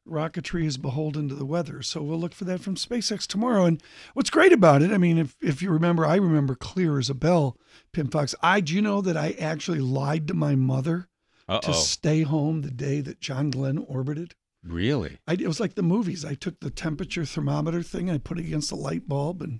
rocketry 0.07 0.65
is 0.65 0.77
beholden 0.77 1.29
to 1.29 1.35
the 1.35 1.45
weather. 1.45 1.81
So 1.81 2.01
we'll 2.01 2.19
look 2.19 2.33
for 2.33 2.45
that 2.45 2.61
from 2.61 2.75
SpaceX 2.75 3.25
tomorrow. 3.25 3.65
And 3.65 3.81
what's 4.13 4.29
great 4.29 4.53
about 4.53 4.81
it, 4.81 4.91
I 4.91 4.97
mean, 4.97 5.17
if, 5.17 5.35
if 5.41 5.61
you 5.61 5.71
remember, 5.71 6.05
I 6.05 6.15
remember 6.15 6.55
clear 6.55 6.99
as 6.99 7.09
a 7.09 7.13
bell, 7.15 7.57
Pim 7.91 8.07
Fox. 8.07 8.35
I 8.41 8.59
do 8.59 8.73
you 8.73 8.81
know 8.81 9.01
that 9.01 9.17
I 9.17 9.31
actually 9.39 9.79
lied 9.79 10.27
to 10.27 10.33
my 10.33 10.55
mother 10.55 11.07
Uh-oh. 11.47 11.59
to 11.61 11.73
stay 11.73 12.23
home 12.23 12.61
the 12.61 12.71
day 12.71 13.01
that 13.01 13.21
John 13.21 13.49
Glenn 13.49 13.77
orbited. 13.77 14.35
Really? 14.63 15.17
I, 15.27 15.33
it 15.33 15.47
was 15.47 15.59
like 15.59 15.75
the 15.75 15.83
movies. 15.83 16.23
I 16.23 16.35
took 16.35 16.59
the 16.59 16.69
temperature 16.69 17.25
thermometer 17.25 17.81
thing, 17.81 18.09
I 18.09 18.17
put 18.17 18.39
it 18.39 18.45
against 18.45 18.71
a 18.71 18.75
light 18.75 19.07
bulb, 19.07 19.41
and 19.41 19.59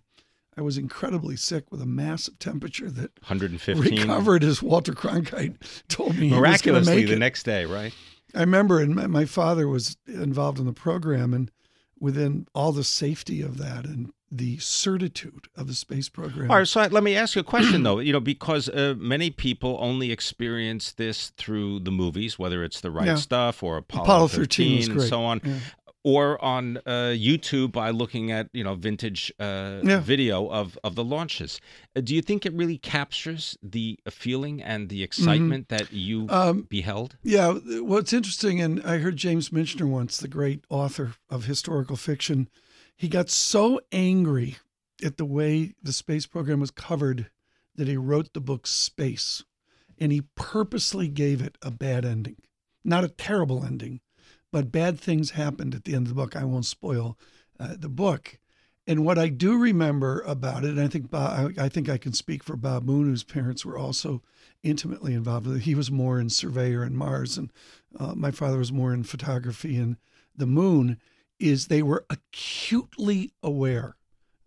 I 0.55 0.61
was 0.61 0.77
incredibly 0.77 1.35
sick 1.35 1.71
with 1.71 1.81
a 1.81 1.85
massive 1.85 2.39
temperature 2.39 2.89
that 2.91 3.11
115 3.21 3.99
recovered, 3.99 4.43
as 4.43 4.61
Walter 4.61 4.93
Cronkite 4.93 5.55
told 5.87 6.17
me. 6.17 6.29
Miraculously, 6.29 7.05
the 7.05 7.15
next 7.15 7.43
day, 7.43 7.65
right? 7.65 7.93
I 8.33 8.41
remember, 8.41 8.79
and 8.79 8.95
my, 8.95 9.07
my 9.07 9.25
father 9.25 9.67
was 9.67 9.97
involved 10.07 10.59
in 10.59 10.65
the 10.65 10.73
program, 10.73 11.33
and 11.33 11.51
within 11.99 12.47
all 12.53 12.71
the 12.71 12.83
safety 12.83 13.41
of 13.41 13.57
that 13.57 13.85
and 13.85 14.11
the 14.29 14.57
certitude 14.57 15.47
of 15.55 15.67
the 15.67 15.75
space 15.75 16.09
program. 16.09 16.49
All 16.49 16.57
right, 16.57 16.67
so 16.67 16.81
let 16.87 17.03
me 17.03 17.15
ask 17.15 17.35
you 17.35 17.41
a 17.41 17.43
question 17.43 17.83
though. 17.83 17.99
You 17.99 18.13
know, 18.13 18.19
because 18.19 18.67
uh, 18.69 18.95
many 18.97 19.29
people 19.29 19.77
only 19.79 20.11
experience 20.11 20.91
this 20.91 21.29
through 21.37 21.81
the 21.81 21.91
movies, 21.91 22.39
whether 22.39 22.63
it's 22.63 22.81
The 22.81 22.89
Right 22.89 23.05
yeah. 23.05 23.15
Stuff 23.15 23.61
or 23.61 23.77
Apollo, 23.77 24.03
Apollo 24.03 24.27
13, 24.29 24.79
13 24.81 24.91
and 24.91 25.01
so 25.09 25.23
on. 25.23 25.41
Yeah 25.43 25.59
or 26.03 26.43
on 26.43 26.77
uh, 26.85 27.13
YouTube 27.15 27.71
by 27.71 27.89
looking 27.89 28.31
at 28.31 28.49
you 28.53 28.63
know 28.63 28.75
vintage 28.75 29.31
uh, 29.39 29.79
yeah. 29.83 29.99
video 29.99 30.47
of 30.49 30.77
of 30.83 30.95
the 30.95 31.03
launches. 31.03 31.59
Uh, 31.95 32.01
do 32.01 32.13
you 32.13 32.21
think 32.21 32.45
it 32.45 32.53
really 32.53 32.77
captures 32.77 33.57
the 33.63 33.97
feeling 34.09 34.61
and 34.61 34.89
the 34.89 35.03
excitement 35.03 35.67
mm-hmm. 35.67 35.77
that 35.77 35.93
you 35.93 36.27
um, 36.29 36.67
beheld? 36.69 37.17
Yeah, 37.23 37.53
what's 37.53 38.13
interesting, 38.13 38.61
and 38.61 38.81
I 38.83 38.97
heard 38.97 39.17
James 39.17 39.49
Michener 39.49 39.87
once, 39.87 40.17
the 40.17 40.27
great 40.27 40.65
author 40.69 41.15
of 41.29 41.45
historical 41.45 41.95
fiction, 41.95 42.49
he 42.95 43.07
got 43.07 43.29
so 43.29 43.79
angry 43.91 44.57
at 45.03 45.17
the 45.17 45.25
way 45.25 45.73
the 45.81 45.93
space 45.93 46.25
program 46.25 46.59
was 46.59 46.71
covered 46.71 47.29
that 47.75 47.87
he 47.87 47.97
wrote 47.97 48.33
the 48.33 48.41
book 48.41 48.67
Space, 48.67 49.43
and 49.97 50.11
he 50.11 50.23
purposely 50.35 51.07
gave 51.07 51.41
it 51.41 51.57
a 51.61 51.71
bad 51.71 52.05
ending, 52.05 52.37
not 52.83 53.03
a 53.03 53.09
terrible 53.09 53.63
ending 53.63 54.01
but 54.53 54.71
bad 54.71 54.99
things 54.99 55.31
happened 55.31 55.73
at 55.73 55.83
the 55.83 55.95
end 55.95 56.05
of 56.05 56.09
the 56.09 56.21
book. 56.21 56.35
I 56.35 56.43
won't 56.43 56.67
spoil 56.67 57.17
uh, 57.59 57.73
the 57.75 57.89
book. 57.89 58.37
And 58.85 59.03
what 59.03 59.17
I 59.17 59.29
do 59.29 59.57
remember 59.57 60.21
about 60.27 60.63
it, 60.63 60.69
and 60.69 60.79
I 60.79 60.87
think 60.87 61.09
Bob, 61.09 61.53
I 61.57 61.69
think 61.69 61.89
I 61.89 61.97
can 61.97 62.13
speak 62.13 62.43
for 62.43 62.55
Bob 62.55 62.83
Moon, 62.83 63.05
whose 63.05 63.23
parents 63.23 63.65
were 63.65 63.79
also 63.79 64.21
intimately 64.61 65.15
involved 65.15 65.47
with 65.47 65.57
it. 65.57 65.63
He 65.63 65.73
was 65.73 65.89
more 65.89 66.19
in 66.19 66.29
surveyor 66.29 66.83
and 66.83 66.95
Mars, 66.95 67.35
and 67.35 67.51
uh, 67.99 68.13
my 68.13 68.29
father 68.29 68.59
was 68.59 68.71
more 68.71 68.93
in 68.93 69.03
photography 69.03 69.75
and 69.75 69.97
the 70.35 70.45
moon. 70.45 70.99
Is 71.39 71.67
they 71.67 71.81
were 71.81 72.05
acutely 72.11 73.33
aware 73.41 73.95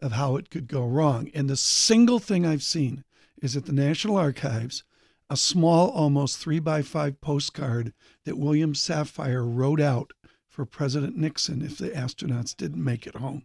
of 0.01 0.13
how 0.13 0.37
it 0.37 0.51
could 0.51 0.69
go 0.69 0.87
wrong. 0.87 1.31
And 1.35 1.51
the 1.51 1.57
single 1.57 2.21
thing 2.21 2.47
I've 2.47 2.63
seen 2.63 3.03
is 3.43 3.57
at 3.57 3.67
the 3.67 3.73
National 3.73 4.17
Archives, 4.17 4.85
a 5.29 5.37
small, 5.37 5.91
almost 5.91 6.39
three 6.39 6.59
by 6.59 6.83
five 6.83 7.21
postcard 7.21 7.93
that 8.25 8.39
William 8.39 8.73
Safire 8.73 9.45
wrote 9.47 9.81
out 9.81 10.13
for 10.49 10.65
President 10.65 11.17
Nixon 11.17 11.63
if 11.63 11.79
the 11.79 11.91
astronauts 11.91 12.57
didn't 12.57 12.83
make 12.83 13.07
it 13.07 13.17
home. 13.17 13.45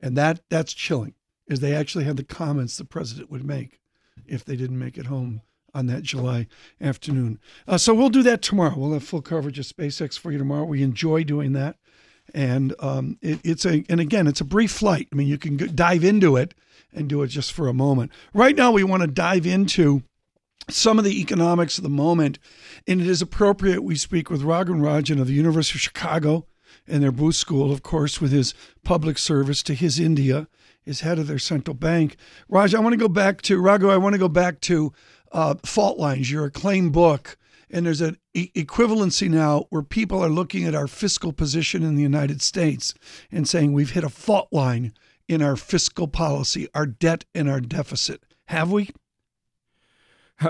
And 0.00 0.16
that 0.16 0.40
that's 0.48 0.72
chilling, 0.72 1.14
is 1.48 1.60
they 1.60 1.74
actually 1.74 2.04
had 2.04 2.16
the 2.16 2.24
comments 2.24 2.76
the 2.76 2.84
president 2.84 3.30
would 3.30 3.44
make 3.44 3.80
if 4.26 4.44
they 4.44 4.56
didn't 4.56 4.78
make 4.78 4.96
it 4.96 5.06
home 5.06 5.42
on 5.74 5.86
that 5.86 6.02
July 6.02 6.46
afternoon. 6.80 7.38
Uh, 7.68 7.78
so 7.78 7.94
we'll 7.94 8.08
do 8.08 8.22
that 8.22 8.42
tomorrow. 8.42 8.74
We'll 8.76 8.92
have 8.94 9.04
full 9.04 9.22
coverage 9.22 9.58
of 9.58 9.66
SpaceX 9.66 10.18
for 10.18 10.32
you 10.32 10.38
tomorrow. 10.38 10.64
We 10.64 10.82
enjoy 10.82 11.24
doing 11.24 11.52
that, 11.52 11.76
and 12.34 12.74
um, 12.78 13.18
it, 13.20 13.40
it's 13.44 13.66
a 13.66 13.84
and 13.88 14.00
again 14.00 14.26
it's 14.26 14.40
a 14.40 14.44
brief 14.44 14.70
flight. 14.70 15.08
I 15.12 15.16
mean, 15.16 15.28
you 15.28 15.38
can 15.38 15.56
dive 15.74 16.04
into 16.04 16.36
it 16.36 16.54
and 16.92 17.08
do 17.08 17.22
it 17.22 17.28
just 17.28 17.52
for 17.52 17.68
a 17.68 17.74
moment. 17.74 18.10
Right 18.32 18.56
now, 18.56 18.72
we 18.72 18.84
want 18.84 19.02
to 19.02 19.06
dive 19.06 19.46
into 19.46 20.02
some 20.68 20.98
of 20.98 21.04
the 21.04 21.20
economics 21.20 21.78
of 21.78 21.84
the 21.84 21.90
moment, 21.90 22.38
and 22.86 23.00
it 23.00 23.06
is 23.06 23.22
appropriate 23.22 23.82
we 23.82 23.96
speak 23.96 24.30
with 24.30 24.42
Raghuram 24.42 24.80
Rajan 24.80 25.20
of 25.20 25.26
the 25.26 25.32
University 25.32 25.76
of 25.76 25.82
Chicago 25.82 26.46
and 26.86 27.02
their 27.02 27.12
Booth 27.12 27.36
School, 27.36 27.72
of 27.72 27.82
course, 27.82 28.20
with 28.20 28.32
his 28.32 28.54
public 28.84 29.18
service 29.18 29.62
to 29.64 29.74
his 29.74 29.98
India, 29.98 30.48
is 30.84 31.00
head 31.00 31.18
of 31.18 31.26
their 31.26 31.38
central 31.38 31.74
bank. 31.74 32.16
Raj, 32.48 32.74
I 32.74 32.80
want 32.80 32.92
to 32.92 32.98
go 32.98 33.08
back 33.08 33.42
to 33.42 33.60
Raghu. 33.60 33.90
I 33.90 33.96
want 33.96 34.14
to 34.14 34.18
go 34.18 34.28
back 34.28 34.60
to 34.62 34.92
uh, 35.32 35.54
Fault 35.64 35.98
Lines, 35.98 36.30
your 36.30 36.46
acclaimed 36.46 36.92
book. 36.92 37.36
And 37.70 37.86
there's 37.86 38.00
an 38.00 38.18
e- 38.34 38.50
equivalency 38.56 39.30
now 39.30 39.66
where 39.70 39.82
people 39.82 40.24
are 40.24 40.28
looking 40.28 40.64
at 40.64 40.74
our 40.74 40.88
fiscal 40.88 41.32
position 41.32 41.84
in 41.84 41.94
the 41.94 42.02
United 42.02 42.42
States 42.42 42.94
and 43.30 43.48
saying 43.48 43.72
we've 43.72 43.92
hit 43.92 44.02
a 44.02 44.08
fault 44.08 44.48
line 44.50 44.92
in 45.28 45.42
our 45.42 45.54
fiscal 45.54 46.08
policy, 46.08 46.68
our 46.74 46.86
debt 46.86 47.24
and 47.34 47.48
our 47.48 47.60
deficit. 47.60 48.24
Have 48.46 48.72
we? 48.72 48.90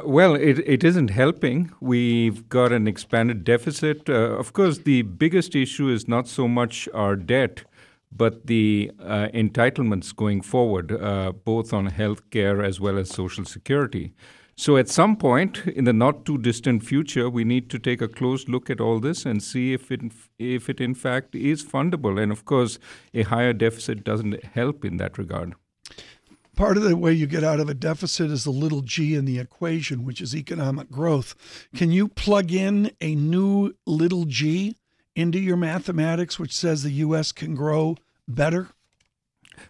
Well, 0.05 0.37
it, 0.37 0.61
it 0.61 0.85
isn't 0.85 1.11
helping. 1.11 1.73
We've 1.81 2.49
got 2.49 2.73
an 2.73 2.87
expanded 2.87 3.43
deficit. 3.43 4.09
Uh, 4.09 4.13
of 4.39 4.53
course, 4.53 4.79
the 4.79 5.03
biggest 5.03 5.57
issue 5.57 5.89
is 5.89 6.07
not 6.07 6.29
so 6.29 6.47
much 6.47 6.89
our 6.95 7.17
debt, 7.17 7.65
but 8.13 8.47
the 8.47 8.93
uh, 9.01 9.29
entitlements 9.35 10.15
going 10.15 10.43
forward, 10.43 10.93
uh, 10.93 11.33
both 11.33 11.73
on 11.73 11.87
health 11.87 12.31
care 12.31 12.63
as 12.63 12.81
well 12.81 12.99
as 12.99 13.11
Social 13.11 13.45
Security. 13.45 14.13
So, 14.55 14.77
at 14.77 14.89
some 14.89 15.17
point 15.17 15.67
in 15.67 15.85
the 15.85 15.93
not 15.93 16.25
too 16.25 16.39
distant 16.39 16.85
future, 16.85 17.29
we 17.29 17.45
need 17.45 17.69
to 17.71 17.79
take 17.79 18.01
a 18.01 18.09
close 18.09 18.47
look 18.47 18.71
at 18.71 18.81
all 18.81 19.01
this 19.01 19.25
and 19.27 19.43
see 19.43 19.73
if 19.73 19.91
it, 19.91 20.03
if 20.39 20.69
it 20.69 20.81
in 20.81 20.95
fact 20.95 21.35
is 21.35 21.65
fundable. 21.65 22.23
And 22.23 22.31
of 22.31 22.45
course, 22.45 22.79
a 23.15 23.23
higher 23.23 23.53
deficit 23.55 24.05
doesn't 24.05 24.45
help 24.45 24.85
in 24.85 24.99
that 24.99 25.19
regard 25.19 25.55
part 26.57 26.77
of 26.77 26.83
the 26.83 26.97
way 26.97 27.13
you 27.13 27.27
get 27.27 27.45
out 27.45 27.61
of 27.61 27.69
a 27.69 27.75
deficit 27.75 28.31
is 28.31 28.45
the 28.45 28.51
little 28.51 28.81
g 28.81 29.15
in 29.15 29.25
the 29.25 29.39
equation, 29.39 30.05
which 30.05 30.21
is 30.21 30.35
economic 30.35 30.91
growth. 30.91 31.35
Can 31.75 31.91
you 31.91 32.09
plug 32.09 32.53
in 32.53 32.93
a 33.01 33.15
new 33.15 33.75
little 33.87 34.25
g 34.25 34.77
into 35.17 35.39
your 35.39 35.57
mathematics, 35.57 36.39
which 36.39 36.55
says 36.55 36.83
the 36.83 36.91
U.S. 36.91 37.33
can 37.33 37.55
grow 37.55 37.97
better? 38.27 38.69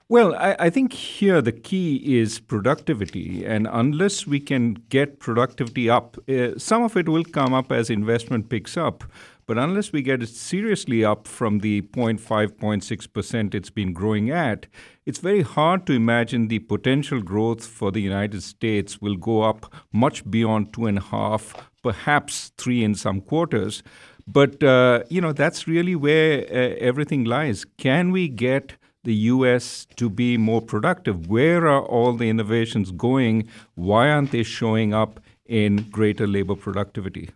Well, 0.08 0.34
I, 0.34 0.56
I, 0.58 0.70
think 0.70 0.92
here 0.92 1.40
the 1.40 1.52
key 1.52 2.20
is 2.20 2.38
productivity. 2.38 3.44
And 3.44 3.68
unless 3.70 4.26
we 4.26 4.40
can 4.40 4.74
get 4.88 5.18
productivity 5.18 5.90
up, 5.90 6.16
uh, 6.28 6.58
some 6.58 6.82
of 6.82 6.96
it 6.96 7.08
will 7.08 7.24
come 7.24 7.54
up 7.54 7.72
as 7.72 7.90
investment 7.90 8.48
picks 8.48 8.76
up. 8.76 9.04
But 9.50 9.58
unless 9.58 9.92
we 9.92 10.02
get 10.02 10.22
it 10.22 10.28
seriously 10.28 11.04
up 11.04 11.26
from 11.26 11.58
the 11.58 11.82
0.5, 11.82 12.20
0.6% 12.20 13.52
it's 13.52 13.68
been 13.68 13.92
growing 13.92 14.30
at, 14.30 14.68
it's 15.06 15.18
very 15.18 15.42
hard 15.42 15.88
to 15.88 15.92
imagine 15.92 16.46
the 16.46 16.60
potential 16.60 17.20
growth 17.20 17.66
for 17.66 17.90
the 17.90 18.00
United 18.00 18.44
States 18.44 19.00
will 19.00 19.16
go 19.16 19.42
up 19.42 19.74
much 19.92 20.30
beyond 20.30 20.72
two 20.72 20.86
and 20.86 20.98
a 20.98 21.00
half, 21.00 21.68
perhaps 21.82 22.52
three 22.58 22.84
in 22.84 22.94
some 22.94 23.20
quarters. 23.20 23.82
But 24.24 24.62
uh, 24.62 25.02
you 25.08 25.20
know 25.20 25.32
that's 25.32 25.66
really 25.66 25.96
where 25.96 26.42
uh, 26.42 26.76
everything 26.78 27.24
lies. 27.24 27.64
Can 27.76 28.12
we 28.12 28.28
get 28.28 28.76
the 29.02 29.14
US 29.34 29.84
to 29.96 30.08
be 30.08 30.36
more 30.36 30.62
productive? 30.62 31.26
Where 31.26 31.66
are 31.66 31.82
all 31.82 32.12
the 32.12 32.28
innovations 32.28 32.92
going? 32.92 33.48
Why 33.74 34.10
aren't 34.10 34.30
they 34.30 34.44
showing 34.44 34.94
up 34.94 35.18
in 35.44 35.88
greater 35.90 36.28
labor 36.28 36.54
productivity? 36.54 37.30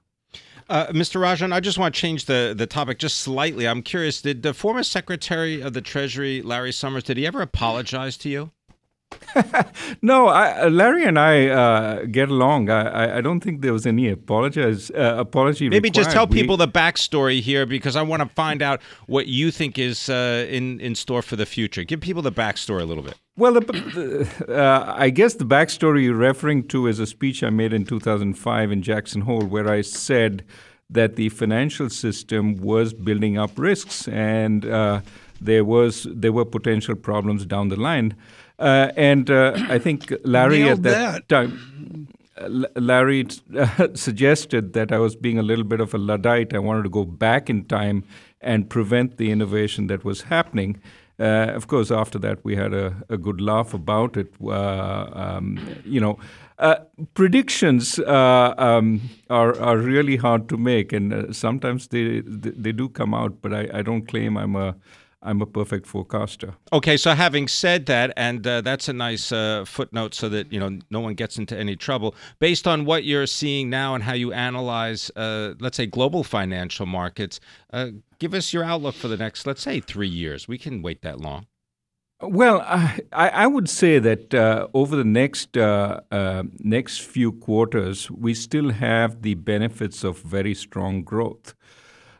Uh, 0.68 0.86
Mr. 0.86 1.20
Rajan, 1.20 1.52
I 1.52 1.60
just 1.60 1.76
want 1.76 1.94
to 1.94 2.00
change 2.00 2.24
the, 2.24 2.54
the 2.56 2.66
topic 2.66 2.98
just 2.98 3.16
slightly. 3.20 3.68
I'm 3.68 3.82
curious, 3.82 4.22
did 4.22 4.42
the 4.42 4.54
former 4.54 4.82
Secretary 4.82 5.60
of 5.60 5.74
the 5.74 5.82
Treasury, 5.82 6.40
Larry 6.40 6.72
Summers, 6.72 7.02
did 7.04 7.18
he 7.18 7.26
ever 7.26 7.42
apologize 7.42 8.16
to 8.18 8.30
you? 8.30 8.50
no, 10.02 10.28
I, 10.28 10.62
uh, 10.62 10.70
Larry 10.70 11.04
and 11.04 11.18
I 11.18 11.48
uh, 11.48 12.04
get 12.04 12.28
along. 12.28 12.70
I, 12.70 13.18
I, 13.18 13.20
don't 13.20 13.40
think 13.40 13.62
there 13.62 13.72
was 13.72 13.86
any 13.86 14.08
apologize, 14.08 14.90
uh, 14.90 15.16
apology. 15.18 15.68
Maybe 15.68 15.88
required. 15.88 16.04
just 16.04 16.10
tell 16.14 16.26
we, 16.26 16.40
people 16.40 16.56
the 16.56 16.68
backstory 16.68 17.40
here 17.40 17.66
because 17.66 17.96
I 17.96 18.02
want 18.02 18.22
to 18.22 18.28
find 18.28 18.62
out 18.62 18.80
what 19.06 19.26
you 19.26 19.50
think 19.50 19.78
is 19.78 20.08
uh, 20.08 20.46
in 20.48 20.80
in 20.80 20.94
store 20.94 21.22
for 21.22 21.36
the 21.36 21.46
future. 21.46 21.84
Give 21.84 22.00
people 22.00 22.22
the 22.22 22.32
backstory 22.32 22.82
a 22.82 22.84
little 22.84 23.02
bit. 23.02 23.14
Well, 23.36 23.56
uh, 23.56 24.94
I 24.96 25.10
guess 25.10 25.34
the 25.34 25.44
backstory 25.44 26.04
you're 26.04 26.14
referring 26.14 26.68
to 26.68 26.86
is 26.86 27.00
a 27.00 27.06
speech 27.06 27.42
I 27.42 27.50
made 27.50 27.72
in 27.72 27.84
2005 27.84 28.70
in 28.70 28.82
Jackson 28.82 29.22
Hole, 29.22 29.44
where 29.44 29.68
I 29.68 29.80
said 29.80 30.44
that 30.90 31.16
the 31.16 31.28
financial 31.30 31.90
system 31.90 32.56
was 32.56 32.92
building 32.92 33.36
up 33.36 33.58
risks 33.58 34.06
and 34.06 34.64
uh, 34.66 35.00
there 35.40 35.64
was 35.64 36.06
there 36.10 36.32
were 36.32 36.44
potential 36.44 36.94
problems 36.94 37.44
down 37.44 37.68
the 37.68 37.76
line. 37.76 38.14
Uh, 38.58 38.90
and 38.96 39.30
uh, 39.30 39.52
I 39.68 39.78
think 39.78 40.12
Larry 40.24 40.68
at 40.68 40.82
that, 40.82 41.28
that. 41.28 41.28
time. 41.28 42.08
Larry 42.76 43.26
uh, 43.56 43.88
suggested 43.94 44.72
that 44.72 44.92
I 44.92 44.98
was 44.98 45.16
being 45.16 45.38
a 45.38 45.42
little 45.42 45.64
bit 45.64 45.80
of 45.80 45.94
a 45.94 45.98
Luddite. 45.98 46.54
I 46.54 46.58
wanted 46.58 46.82
to 46.82 46.90
go 46.90 47.04
back 47.04 47.48
in 47.48 47.64
time 47.64 48.04
and 48.40 48.68
prevent 48.68 49.16
the 49.16 49.30
innovation 49.30 49.86
that 49.86 50.04
was 50.04 50.22
happening. 50.22 50.80
Uh, 51.18 51.52
of 51.54 51.68
course, 51.68 51.92
after 51.92 52.18
that, 52.18 52.44
we 52.44 52.56
had 52.56 52.74
a, 52.74 52.92
a 53.08 53.16
good 53.16 53.40
laugh 53.40 53.72
about 53.72 54.16
it. 54.16 54.34
Uh, 54.42 55.08
um, 55.12 55.58
you 55.84 56.00
know, 56.00 56.18
uh, 56.58 56.76
predictions 57.14 58.00
um, 58.00 59.00
are 59.30 59.58
are 59.60 59.78
really 59.78 60.16
hard 60.16 60.48
to 60.48 60.56
make, 60.56 60.92
and 60.92 61.34
sometimes 61.34 61.86
they, 61.88 62.20
they, 62.20 62.50
they 62.50 62.72
do 62.72 62.88
come 62.88 63.14
out. 63.14 63.40
But 63.42 63.54
I, 63.54 63.68
I 63.74 63.82
don't 63.82 64.08
claim 64.08 64.36
I'm 64.36 64.56
a 64.56 64.74
I'm 65.24 65.40
a 65.40 65.46
perfect 65.46 65.86
forecaster. 65.86 66.54
Okay, 66.72 66.96
so 66.96 67.14
having 67.14 67.48
said 67.48 67.86
that, 67.86 68.12
and 68.16 68.46
uh, 68.46 68.60
that's 68.60 68.88
a 68.88 68.92
nice 68.92 69.32
uh, 69.32 69.64
footnote 69.64 70.14
so 70.14 70.28
that 70.28 70.52
you 70.52 70.60
know 70.60 70.78
no 70.90 71.00
one 71.00 71.14
gets 71.14 71.38
into 71.38 71.56
any 71.56 71.76
trouble. 71.76 72.14
Based 72.38 72.66
on 72.66 72.84
what 72.84 73.04
you're 73.04 73.26
seeing 73.26 73.70
now 73.70 73.94
and 73.94 74.04
how 74.04 74.12
you 74.12 74.32
analyze, 74.32 75.10
uh, 75.16 75.54
let's 75.60 75.76
say, 75.76 75.86
global 75.86 76.24
financial 76.24 76.86
markets, 76.86 77.40
uh, 77.72 77.88
give 78.18 78.34
us 78.34 78.52
your 78.52 78.64
outlook 78.64 78.94
for 78.94 79.08
the 79.08 79.16
next, 79.16 79.46
let's 79.46 79.62
say, 79.62 79.80
three 79.80 80.08
years. 80.08 80.46
We 80.46 80.58
can 80.58 80.82
wait 80.82 81.02
that 81.02 81.20
long. 81.20 81.46
Well, 82.20 82.60
I, 82.60 83.00
I 83.12 83.46
would 83.46 83.68
say 83.68 83.98
that 83.98 84.34
uh, 84.34 84.68
over 84.72 84.94
the 84.94 85.04
next 85.04 85.56
uh, 85.56 86.00
uh, 86.10 86.44
next 86.58 87.00
few 87.00 87.32
quarters, 87.32 88.10
we 88.10 88.34
still 88.34 88.70
have 88.70 89.22
the 89.22 89.34
benefits 89.34 90.04
of 90.04 90.18
very 90.20 90.54
strong 90.54 91.02
growth. 91.02 91.54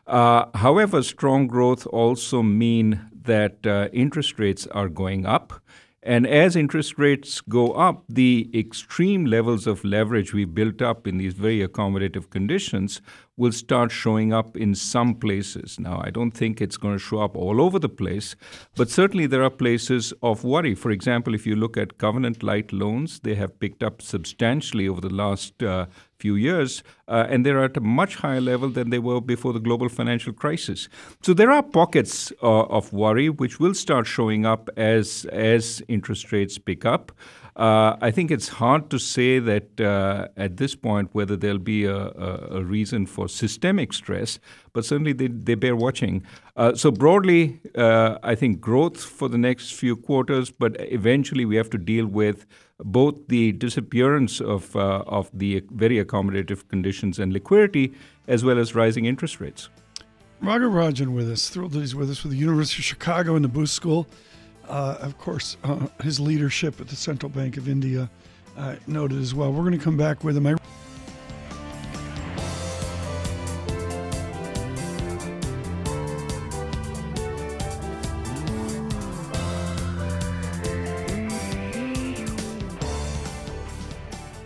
Uh, 0.07 0.45
however, 0.55 1.01
strong 1.01 1.47
growth 1.47 1.87
also 1.87 2.41
mean 2.43 3.09
that 3.23 3.65
uh, 3.65 3.89
interest 3.91 4.37
rates 4.39 4.67
are 4.67 4.89
going 4.89 5.25
up. 5.25 5.61
And 6.03 6.27
as 6.27 6.55
interest 6.55 6.99
rates 6.99 7.41
go 7.41 7.71
up, 7.71 8.03
the 8.07 8.51
extreme 8.53 9.25
levels 9.25 9.65
of 9.65 9.83
leverage 9.83 10.33
we 10.33 10.45
built 10.45 10.79
up 10.79 11.07
in 11.07 11.17
these 11.17 11.33
very 11.33 11.67
accommodative 11.67 12.29
conditions 12.29 13.01
will 13.37 13.51
start 13.51 13.91
showing 13.91 14.31
up 14.31 14.55
in 14.55 14.73
some 14.73 15.15
places. 15.15 15.79
Now, 15.79 16.01
I 16.03 16.09
don't 16.09 16.31
think 16.31 16.61
it's 16.61 16.77
going 16.77 16.95
to 16.95 16.99
show 16.99 17.19
up 17.19 17.35
all 17.35 17.61
over 17.61 17.79
the 17.79 17.89
place, 17.89 18.35
but 18.75 18.89
certainly 18.89 19.27
there 19.27 19.43
are 19.43 19.49
places 19.49 20.13
of 20.21 20.43
worry. 20.43 20.73
For 20.73 20.91
example, 20.91 21.33
if 21.33 21.45
you 21.45 21.55
look 21.55 21.75
at 21.75 21.97
covenant 21.97 22.43
light 22.43 22.71
loans, 22.71 23.19
they 23.19 23.35
have 23.35 23.59
picked 23.59 23.83
up 23.83 24.01
substantially 24.01 24.87
over 24.87 25.01
the 25.01 25.13
last 25.13 25.61
uh, 25.61 25.87
few 26.17 26.35
years, 26.35 26.81
uh, 27.07 27.27
and 27.29 27.45
they're 27.45 27.63
at 27.63 27.75
a 27.75 27.81
much 27.81 28.15
higher 28.15 28.41
level 28.41 28.69
than 28.69 28.89
they 28.89 28.99
were 28.99 29.19
before 29.19 29.51
the 29.51 29.59
global 29.59 29.89
financial 29.89 30.31
crisis. 30.31 30.87
So 31.21 31.33
there 31.33 31.51
are 31.51 31.61
pockets 31.61 32.31
uh, 32.41 32.63
of 32.63 32.93
worry 32.93 33.29
which 33.29 33.59
will 33.59 33.73
start 33.73 34.07
showing 34.07 34.45
up 34.45 34.69
as 34.77 35.25
as 35.25 35.83
interest 35.87 36.31
rates 36.31 36.57
pick 36.57 36.85
up. 36.85 37.11
Uh, 37.55 37.95
I 38.01 38.11
think 38.11 38.31
it's 38.31 38.49
hard 38.49 38.89
to 38.89 38.99
say 38.99 39.39
that 39.39 39.79
uh, 39.79 40.27
at 40.35 40.57
this 40.57 40.75
point 40.75 41.09
whether 41.13 41.37
there'll 41.37 41.57
be 41.57 41.85
a, 41.85 41.95
a, 41.95 42.47
a, 42.51 42.63
reason 42.63 43.05
for 43.05 43.29
systemic 43.29 43.93
stress, 43.93 44.39
but 44.73 44.83
certainly 44.83 45.13
they, 45.13 45.27
they 45.27 45.55
bear 45.55 45.73
watching. 45.73 46.25
Uh, 46.57 46.75
so, 46.75 46.91
broadly, 46.91 47.61
uh, 47.75 48.17
I 48.23 48.35
think 48.35 48.59
growth 48.59 49.01
for 49.01 49.29
the 49.29 49.37
next 49.37 49.71
few 49.71 49.95
quarters, 49.95 50.51
but 50.51 50.75
eventually 50.79 51.45
we 51.45 51.55
have 51.55 51.69
to 51.69 51.77
deal 51.77 52.07
with 52.07 52.45
both 52.79 53.29
the 53.29 53.53
disappearance 53.53 54.41
of, 54.41 54.75
uh, 54.75 55.03
of 55.07 55.29
the 55.33 55.63
very 55.71 56.03
accommodative 56.03 56.67
conditions 56.67 57.19
and 57.19 57.31
liquidity, 57.31 57.93
as 58.27 58.43
well 58.43 58.59
as 58.59 58.75
rising 58.75 59.05
interest 59.05 59.39
rates. 59.39 59.69
Raghu 60.41 60.69
Rajan 60.69 61.13
with 61.13 61.31
us. 61.31 61.47
Thrilled 61.47 61.71
that 61.71 61.79
he's 61.79 61.95
with 61.95 62.09
us 62.09 62.21
with 62.21 62.33
the 62.33 62.37
University 62.37 62.81
of 62.81 62.85
Chicago 62.85 63.35
and 63.35 63.45
the 63.45 63.49
Booth 63.49 63.69
School. 63.69 64.07
Uh, 64.67 64.97
of 64.99 65.17
course, 65.17 65.57
uh, 65.63 65.87
his 66.01 66.19
leadership 66.19 66.79
at 66.81 66.87
the 66.87 66.95
Central 66.95 67.29
Bank 67.29 67.57
of 67.57 67.69
India 67.69 68.09
uh, 68.57 68.75
noted 68.87 69.19
as 69.19 69.33
well. 69.33 69.51
We're 69.51 69.61
going 69.63 69.77
to 69.77 69.83
come 69.83 69.97
back 69.97 70.23
with 70.23 70.35
him. 70.37 70.47
I- 70.47 70.55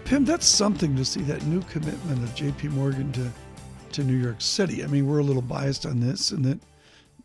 Pim, 0.06 0.26
that's 0.26 0.48
something 0.48 0.96
to 0.96 1.06
see 1.06 1.22
that 1.22 1.46
new 1.46 1.62
commitment 1.64 2.24
of 2.24 2.34
J.P. 2.34 2.70
Morgan 2.70 3.12
to 3.14 3.32
to 3.92 4.04
New 4.04 4.16
York 4.18 4.40
City. 4.40 4.84
I 4.84 4.88
mean, 4.88 5.08
we're 5.08 5.20
a 5.20 5.24
little 5.24 5.42
biased 5.42 5.86
on 5.86 6.00
this, 6.00 6.32
and 6.32 6.46
that 6.46 6.60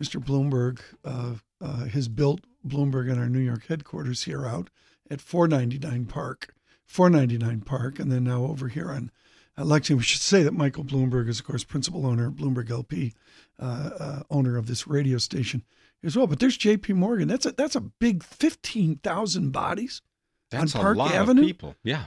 Mr. 0.02 0.22
Bloomberg 0.22 0.80
uh, 1.04 1.34
uh, 1.62 1.84
has 1.86 2.08
built 2.08 2.40
Bloomberg 2.66 3.10
and 3.10 3.18
our 3.18 3.28
New 3.28 3.40
York 3.40 3.66
headquarters 3.66 4.24
here 4.24 4.46
out 4.46 4.70
at 5.10 5.20
499 5.20 6.06
Park, 6.06 6.54
499 6.86 7.60
Park, 7.62 7.98
and 7.98 8.10
then 8.10 8.24
now 8.24 8.44
over 8.44 8.68
here 8.68 8.90
on 8.90 9.10
Lexington. 9.56 9.98
We 9.98 10.04
should 10.04 10.20
say 10.20 10.42
that 10.42 10.54
Michael 10.54 10.84
Bloomberg 10.84 11.28
is, 11.28 11.40
of 11.40 11.46
course, 11.46 11.64
principal 11.64 12.06
owner, 12.06 12.30
Bloomberg 12.30 12.70
LP, 12.70 13.14
uh, 13.58 13.90
uh, 13.98 14.22
owner 14.30 14.56
of 14.56 14.66
this 14.66 14.86
radio 14.86 15.18
station 15.18 15.62
as 16.02 16.16
well. 16.16 16.26
But 16.26 16.40
there's 16.40 16.56
J.P. 16.56 16.94
Morgan. 16.94 17.28
That's 17.28 17.46
a 17.46 17.52
that's 17.52 17.76
a 17.76 17.80
big 17.80 18.22
15,000 18.22 19.50
bodies 19.50 20.02
that's 20.50 20.74
on 20.74 20.82
Park 20.82 20.96
a 20.96 20.98
lot 20.98 21.14
Avenue. 21.14 21.42
Of 21.42 21.46
people, 21.46 21.74
yeah. 21.82 22.06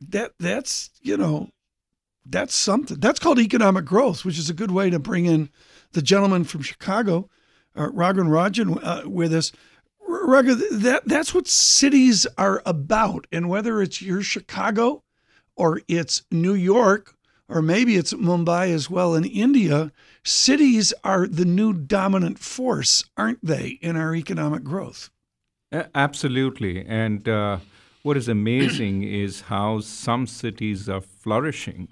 That 0.00 0.32
that's 0.38 0.90
you 1.00 1.16
know 1.16 1.50
that's 2.26 2.54
something. 2.54 2.98
That's 2.98 3.20
called 3.20 3.38
economic 3.38 3.84
growth, 3.84 4.24
which 4.24 4.38
is 4.38 4.50
a 4.50 4.54
good 4.54 4.70
way 4.70 4.90
to 4.90 4.98
bring 4.98 5.26
in 5.26 5.50
the 5.92 6.02
gentleman 6.02 6.44
from 6.44 6.62
Chicago, 6.62 7.28
uh, 7.76 7.88
Raghuram 7.88 8.28
Rajan, 8.28 8.78
uh, 8.82 9.08
with 9.08 9.32
us. 9.32 9.52
Raghu, 10.22 10.54
that 10.54 11.06
that's 11.06 11.34
what 11.34 11.46
cities 11.46 12.26
are 12.38 12.62
about, 12.64 13.26
and 13.32 13.48
whether 13.48 13.80
it's 13.82 14.02
your 14.02 14.22
Chicago, 14.22 15.02
or 15.56 15.80
it's 15.88 16.22
New 16.30 16.54
York, 16.54 17.16
or 17.48 17.62
maybe 17.62 17.96
it's 17.96 18.12
Mumbai 18.14 18.72
as 18.72 18.88
well 18.88 19.14
in 19.14 19.24
India, 19.24 19.92
cities 20.24 20.92
are 21.02 21.26
the 21.26 21.44
new 21.44 21.72
dominant 21.72 22.38
force, 22.38 23.04
aren't 23.16 23.44
they, 23.44 23.78
in 23.80 23.96
our 23.96 24.14
economic 24.14 24.64
growth? 24.64 25.10
Absolutely, 25.94 26.84
and. 26.86 27.28
Uh, 27.28 27.58
what 28.02 28.18
is 28.18 28.28
amazing 28.28 29.02
is 29.24 29.40
how 29.40 29.80
some 29.80 30.26
cities 30.26 30.90
are 30.90 31.00
flourishing 31.00 31.88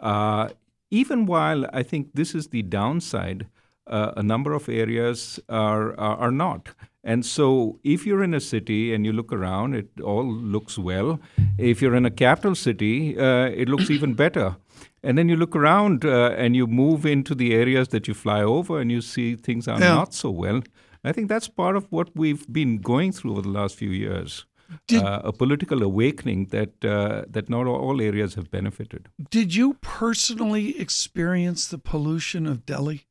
uh, 0.00 0.48
even 0.90 1.26
while 1.26 1.66
I 1.72 1.82
think 1.82 2.10
this 2.14 2.34
is 2.34 2.48
the 2.48 2.62
downside, 2.62 3.46
uh, 3.86 4.12
a 4.16 4.22
number 4.22 4.52
of 4.52 4.68
areas 4.68 5.40
are, 5.48 5.98
are, 5.98 6.16
are 6.16 6.30
not. 6.30 6.70
And 7.04 7.24
so, 7.24 7.78
if 7.84 8.04
you're 8.04 8.24
in 8.24 8.34
a 8.34 8.40
city 8.40 8.92
and 8.92 9.06
you 9.06 9.12
look 9.12 9.32
around, 9.32 9.76
it 9.76 9.88
all 10.02 10.26
looks 10.26 10.76
well. 10.76 11.20
If 11.56 11.80
you're 11.80 11.94
in 11.94 12.04
a 12.04 12.10
capital 12.10 12.56
city, 12.56 13.16
uh, 13.16 13.46
it 13.46 13.68
looks 13.68 13.90
even 13.90 14.14
better. 14.14 14.56
And 15.04 15.16
then 15.16 15.28
you 15.28 15.36
look 15.36 15.54
around 15.54 16.04
uh, 16.04 16.34
and 16.36 16.56
you 16.56 16.66
move 16.66 17.06
into 17.06 17.36
the 17.36 17.54
areas 17.54 17.88
that 17.88 18.08
you 18.08 18.14
fly 18.14 18.42
over 18.42 18.80
and 18.80 18.90
you 18.90 19.00
see 19.00 19.36
things 19.36 19.68
are 19.68 19.78
yeah. 19.78 19.94
not 19.94 20.14
so 20.14 20.30
well. 20.30 20.62
I 21.04 21.12
think 21.12 21.28
that's 21.28 21.46
part 21.46 21.76
of 21.76 21.86
what 21.90 22.10
we've 22.16 22.44
been 22.52 22.78
going 22.78 23.12
through 23.12 23.32
over 23.32 23.42
the 23.42 23.50
last 23.50 23.76
few 23.76 23.90
years. 23.90 24.44
Did, 24.88 25.04
uh, 25.04 25.20
a 25.22 25.32
political 25.32 25.84
awakening 25.84 26.46
that 26.46 26.84
uh, 26.84 27.22
that 27.28 27.48
not 27.48 27.68
all 27.68 28.00
areas 28.00 28.34
have 28.34 28.50
benefited. 28.50 29.08
Did 29.30 29.54
you 29.54 29.74
personally 29.74 30.76
experience 30.80 31.68
the 31.68 31.78
pollution 31.78 32.48
of 32.48 32.66
Delhi? 32.66 33.06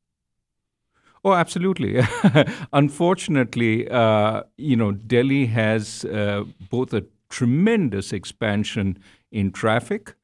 Oh, 1.24 1.32
absolutely. 1.32 2.00
Unfortunately, 2.72 3.88
uh, 3.88 4.42
you 4.56 4.76
know, 4.76 4.92
Delhi 4.92 5.46
has 5.46 6.04
uh, 6.04 6.44
both 6.70 6.92
a 6.94 7.04
tremendous 7.28 8.12
expansion 8.12 8.98
in 9.32 9.50
traffic, 9.50 10.14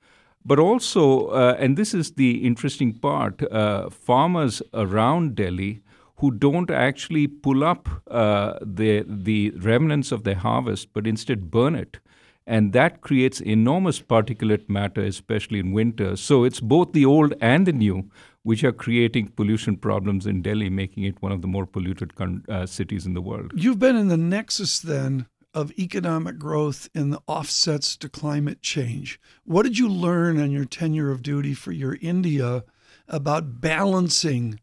but 0.44 0.58
also, 0.58 1.26
uh, 1.28 1.56
and 1.58 1.76
this 1.76 1.92
is 1.94 2.12
the 2.12 2.44
interesting 2.46 2.92
part, 2.94 3.42
uh, 3.52 3.90
farmers 3.90 4.62
around 4.74 5.34
Delhi 5.34 5.82
who 6.16 6.30
don't 6.30 6.70
actually 6.70 7.26
pull 7.26 7.64
up 7.64 7.88
uh, 8.08 8.54
the, 8.62 9.04
the 9.08 9.50
remnants 9.56 10.12
of 10.12 10.22
their 10.22 10.36
harvest, 10.36 10.92
but 10.92 11.06
instead 11.06 11.50
burn 11.50 11.74
it. 11.74 11.98
And 12.46 12.72
that 12.72 13.00
creates 13.00 13.40
enormous 13.40 14.00
particulate 14.00 14.68
matter, 14.68 15.02
especially 15.02 15.60
in 15.60 15.72
winter. 15.72 16.16
So 16.16 16.44
it's 16.44 16.60
both 16.60 16.92
the 16.92 17.04
old 17.04 17.34
and 17.40 17.66
the 17.66 17.72
new, 17.72 18.10
which 18.42 18.64
are 18.64 18.72
creating 18.72 19.28
pollution 19.28 19.76
problems 19.76 20.26
in 20.26 20.42
Delhi, 20.42 20.68
making 20.68 21.04
it 21.04 21.22
one 21.22 21.32
of 21.32 21.40
the 21.40 21.48
more 21.48 21.66
polluted 21.66 22.14
con- 22.14 22.44
uh, 22.48 22.66
cities 22.66 23.06
in 23.06 23.14
the 23.14 23.22
world. 23.22 23.52
You've 23.54 23.78
been 23.78 23.96
in 23.96 24.08
the 24.08 24.16
nexus 24.16 24.80
then 24.80 25.26
of 25.54 25.70
economic 25.78 26.38
growth 26.38 26.88
and 26.94 27.12
the 27.12 27.20
offsets 27.26 27.96
to 27.98 28.08
climate 28.08 28.62
change. 28.62 29.20
What 29.44 29.64
did 29.64 29.78
you 29.78 29.88
learn 29.88 30.40
on 30.40 30.50
your 30.50 30.64
tenure 30.64 31.10
of 31.10 31.22
duty 31.22 31.54
for 31.54 31.72
your 31.72 31.98
India 32.00 32.64
about 33.06 33.60
balancing 33.60 34.60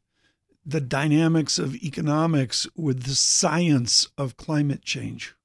the 0.66 0.82
dynamics 0.82 1.60
of 1.60 1.76
economics 1.76 2.68
with 2.76 3.04
the 3.04 3.16
science 3.16 4.08
of 4.18 4.38
climate 4.38 4.82
change? 4.82 5.36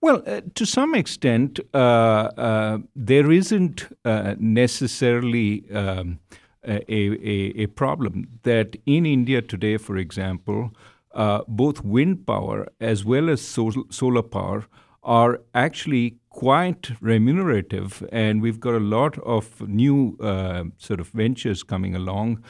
Well, 0.00 0.22
uh, 0.26 0.42
to 0.54 0.66
some 0.66 0.94
extent, 0.94 1.60
uh, 1.72 1.76
uh, 1.76 2.78
there 2.94 3.30
isn't 3.30 3.86
uh, 4.04 4.34
necessarily 4.38 5.64
um, 5.70 6.18
a, 6.66 6.82
a, 6.88 7.62
a, 7.62 7.66
problem 7.66 8.28
that 8.42 8.76
in 8.86 9.06
India 9.06 9.42
today, 9.42 9.76
for 9.76 9.96
example, 9.96 10.70
uh, 11.12 11.42
both 11.46 11.84
wind 11.84 12.26
power 12.26 12.66
as 12.80 13.04
well 13.04 13.28
as 13.30 13.40
sol- 13.40 13.84
solar 13.90 14.22
power 14.22 14.66
are 15.02 15.40
actually 15.54 16.16
quite 16.30 16.90
remunerative, 17.00 18.02
and 18.10 18.40
we've 18.40 18.58
got 18.58 18.74
a 18.74 18.80
lot 18.80 19.18
of 19.18 19.60
new 19.68 20.16
uh, 20.20 20.64
sort 20.78 20.98
of 20.98 21.08
ventures 21.08 21.62
coming 21.62 21.94
along 21.94 22.42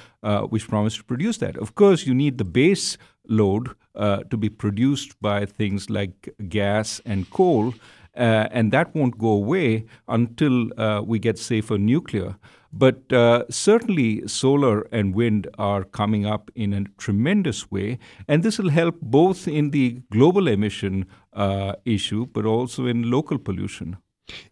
which 0.48 0.68
promise 0.68 0.96
to 0.96 1.04
produce 1.04 1.38
that. 1.38 1.56
Of 1.58 1.74
course, 1.74 2.06
you 2.06 2.14
need 2.14 2.38
the 2.38 2.44
base 2.44 2.96
load 3.28 3.70
uh, 3.94 4.18
to 4.24 4.36
be 4.36 4.48
produced 4.48 5.20
by 5.20 5.46
things 5.46 5.90
like 5.90 6.34
gas 6.48 7.00
and 7.04 7.30
coal, 7.30 7.74
uh, 8.16 8.48
and 8.50 8.72
that 8.72 8.94
won't 8.94 9.18
go 9.18 9.30
away 9.30 9.84
until 10.08 10.68
uh, 10.80 11.02
we 11.02 11.18
get 11.18 11.38
safer 11.38 11.78
nuclear. 11.78 12.36
But 12.76 13.12
uh, 13.12 13.44
certainly, 13.50 14.26
solar 14.26 14.82
and 14.90 15.14
wind 15.14 15.46
are 15.58 15.84
coming 15.84 16.26
up 16.26 16.50
in 16.56 16.72
a 16.72 16.84
tremendous 16.98 17.70
way, 17.70 17.98
and 18.26 18.42
this 18.42 18.58
will 18.58 18.70
help 18.70 19.00
both 19.00 19.46
in 19.46 19.70
the 19.70 20.02
global 20.10 20.48
emission 20.48 21.06
uh, 21.32 21.74
issue, 21.84 22.26
but 22.26 22.44
also 22.44 22.86
in 22.86 23.10
local 23.10 23.38
pollution. 23.38 23.96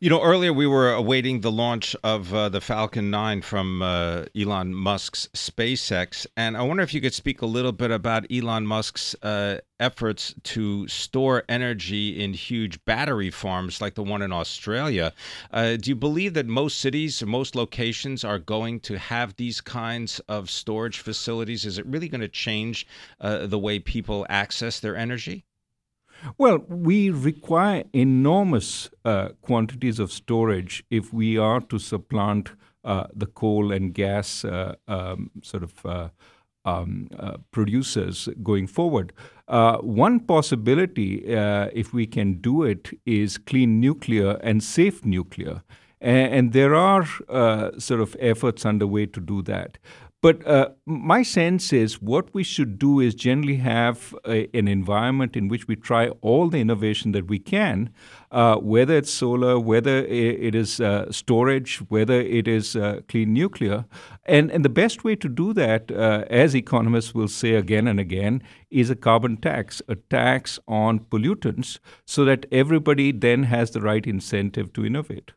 You 0.01 0.11
know, 0.11 0.21
earlier 0.21 0.53
we 0.53 0.67
were 0.67 0.93
awaiting 0.93 1.41
the 1.41 1.51
launch 1.51 1.97
of 2.05 2.35
uh, 2.35 2.51
the 2.51 2.61
Falcon 2.61 3.11
9 3.11 3.41
from 3.41 3.81
uh, 3.81 4.25
Elon 4.37 4.75
Musk's 4.75 5.31
SpaceX. 5.33 6.27
And 6.37 6.59
I 6.59 6.63
wonder 6.63 6.83
if 6.83 6.93
you 6.93 7.01
could 7.01 7.15
speak 7.15 7.41
a 7.41 7.47
little 7.47 7.73
bit 7.73 7.91
about 7.91 8.27
Elon 8.31 8.67
Musk's 8.67 9.15
uh, 9.23 9.61
efforts 9.81 10.35
to 10.43 10.87
store 10.89 11.45
energy 11.49 12.23
in 12.23 12.35
huge 12.35 12.85
battery 12.85 13.31
farms 13.31 13.81
like 13.81 13.95
the 13.95 14.03
one 14.03 14.21
in 14.21 14.31
Australia. 14.31 15.15
Uh, 15.51 15.77
do 15.77 15.89
you 15.89 15.97
believe 15.97 16.35
that 16.35 16.47
most 16.47 16.79
cities 16.79 17.25
most 17.25 17.55
locations 17.57 18.25
are 18.25 18.39
going 18.39 18.79
to 18.81 18.99
have 18.99 19.37
these 19.37 19.63
kinds 19.63 20.21
of 20.29 20.51
storage 20.51 20.99
facilities? 20.99 21.65
Is 21.65 21.79
it 21.79 21.87
really 21.87 22.09
going 22.09 22.21
to 22.21 22.29
change 22.29 22.87
uh, 23.23 23.47
the 23.47 23.59
way 23.59 23.79
people 23.79 24.27
access 24.29 24.81
their 24.81 24.97
energy? 24.97 25.47
Well, 26.39 26.59
we 26.69 27.11
require 27.11 27.85
enormous 27.93 28.91
uh, 29.05 29.31
quantities 29.41 29.99
of 29.99 30.13
storage 30.13 30.85
if 30.91 31.13
we 31.13 31.37
are 31.37 31.61
to 31.61 31.79
supplant 31.79 32.53
uh, 32.85 33.05
the 33.15 33.27
coal 33.27 33.73
and 33.73 33.95
gas 33.95 34.45
uh, 34.45 34.75
um, 34.89 35.31
sort 35.43 35.63
of 35.63 35.87
uh, 35.87 36.09
um, 36.65 37.09
uh, 37.19 37.37
producers 37.51 38.29
going 38.43 38.67
forward. 38.67 39.13
Uh, 39.49 39.79
one 39.79 40.21
possibility, 40.21 41.23
if 41.27 41.93
we 41.93 42.07
can 42.07 42.35
do 42.35 42.63
it, 42.63 42.91
is 43.05 43.39
clean 43.39 43.81
nuclear 43.81 44.33
and 44.43 44.63
safe 44.63 45.05
nuclear. 45.05 45.63
And, 46.01 46.35
and 46.35 46.53
there 46.53 46.75
are 46.75 47.05
sort 47.79 48.01
of 48.01 48.17
efforts 48.19 48.65
underway 48.65 49.07
to 49.07 49.21
do 49.21 49.43
that. 49.43 49.79
But 50.23 50.47
uh, 50.47 50.69
my 50.87 51.25
sense 51.25 51.73
is 51.73 52.01
what 52.01 52.33
we 52.33 52.45
should 52.45 52.79
do 52.79 53.01
is 53.01 53.13
generally 53.13 53.57
have 53.57 54.15
a, 54.25 54.49
an 54.57 54.69
environment 54.69 55.37
in 55.37 55.49
which 55.49 55.67
we 55.67 55.75
try 55.75 56.11
all 56.21 56.49
the 56.49 56.61
innovation 56.61 57.11
that 57.11 57.27
we 57.27 57.41
can, 57.41 57.91
uh, 58.31 58.55
whether 58.59 58.99
it's 58.99 59.11
solar, 59.11 59.59
whether 59.59 59.97
it 60.05 60.55
is 60.55 60.81
uh, 60.81 61.11
storage, 61.11 61.79
whether 61.89 62.21
it 62.21 62.47
is 62.47 62.77
uh, 62.77 63.01
clean 63.09 63.33
nuclear. 63.33 63.85
And, 64.25 64.49
and 64.53 64.65
the 64.65 64.69
best 64.69 65.03
way 65.03 65.17
to 65.17 65.29
do 65.29 65.53
that, 65.55 65.91
uh, 65.91 66.25
as 66.31 66.55
economists 66.55 67.13
will 67.13 67.27
say 67.27 67.55
again 67.55 67.89
and 67.89 67.99
again, 67.99 68.45
is 68.71 68.91
a 68.91 68.97
carbon 68.97 69.39
tax, 69.39 69.83
a 69.89 69.97
tax 69.97 70.61
on 70.69 71.01
pollutants, 71.01 71.81
so 72.07 72.25
that 72.27 72.47
everybody 72.53 73.11
then 73.11 73.43
has 73.45 73.73
the 73.73 73.81
right 73.81 74.07
incentive 74.07 74.73
to 74.75 74.87
innovate. 74.87 75.33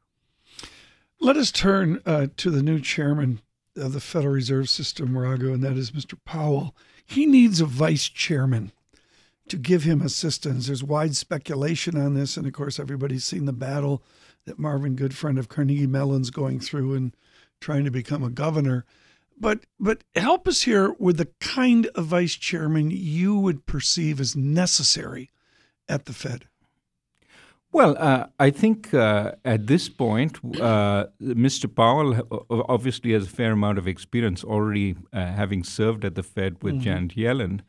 Let 1.20 1.38
us 1.38 1.52
turn 1.52 2.02
uh, 2.06 2.28
to 2.38 2.52
the 2.52 2.62
new 2.62 2.80
chairman 2.80 3.42
of 3.76 3.94
the 3.94 4.00
Federal 4.00 4.34
Reserve 4.34 4.70
System, 4.70 5.18
Raghu, 5.18 5.54
and 5.54 5.64
that 5.64 5.78
is 5.78 5.92
Mr. 5.92 6.18
Powell. 6.26 6.76
He 7.06 7.26
needs 7.26 7.62
a 7.62 7.66
vice 7.66 8.10
chairman 8.10 8.72
to 9.48 9.58
give 9.58 9.84
him 9.84 10.02
assistance. 10.02 10.68
There's 10.68 10.84
wide 10.84 11.16
speculation 11.16 11.98
on 11.98 12.14
this, 12.14 12.38
and 12.38 12.48
of 12.48 12.54
course, 12.54 12.80
everybody's 12.80 13.26
seen 13.26 13.46
the 13.46 13.54
battle 13.54 14.04
that 14.46 14.60
Marvin 14.60 14.96
Goodfriend 14.96 15.40
of 15.40 15.50
Carnegie 15.50 15.88
Mellon's 15.88 16.30
going 16.30 16.60
through 16.60 16.94
and 16.94 17.16
trying 17.60 17.84
to 17.86 17.92
become 17.92 18.24
a 18.24 18.30
governor. 18.30 18.86
But 19.38 19.66
but 19.80 20.04
help 20.16 20.48
us 20.48 20.62
here 20.62 20.96
with 20.98 21.18
the 21.18 21.30
kind 21.40 21.88
of 21.88 22.06
vice 22.06 22.36
chairman 22.36 22.90
you 22.92 23.38
would 23.38 23.66
perceive 23.66 24.20
as 24.20 24.36
necessary 24.36 25.30
at 25.90 26.06
the 26.06 26.14
Fed. 26.14 26.48
Well, 27.76 27.98
uh, 28.00 28.28
I 28.40 28.52
think 28.52 28.94
uh, 28.94 29.34
at 29.44 29.68
this 29.68 29.90
point, 29.90 30.40
uh, 30.62 31.08
Mr. 31.22 31.68
Powell 31.68 32.26
obviously 32.70 33.12
has 33.12 33.26
a 33.26 33.30
fair 33.30 33.52
amount 33.52 33.78
of 33.78 33.86
experience 33.86 34.46
already 34.46 34.96
uh, 35.12 35.26
having 35.26 35.66
served 35.66 36.06
at 36.06 36.16
the 36.16 36.24
Fed 36.24 36.64
with 36.64 36.76
mm-hmm. 36.76 36.84
Janet 36.84 37.16
Yellen. 37.18 37.60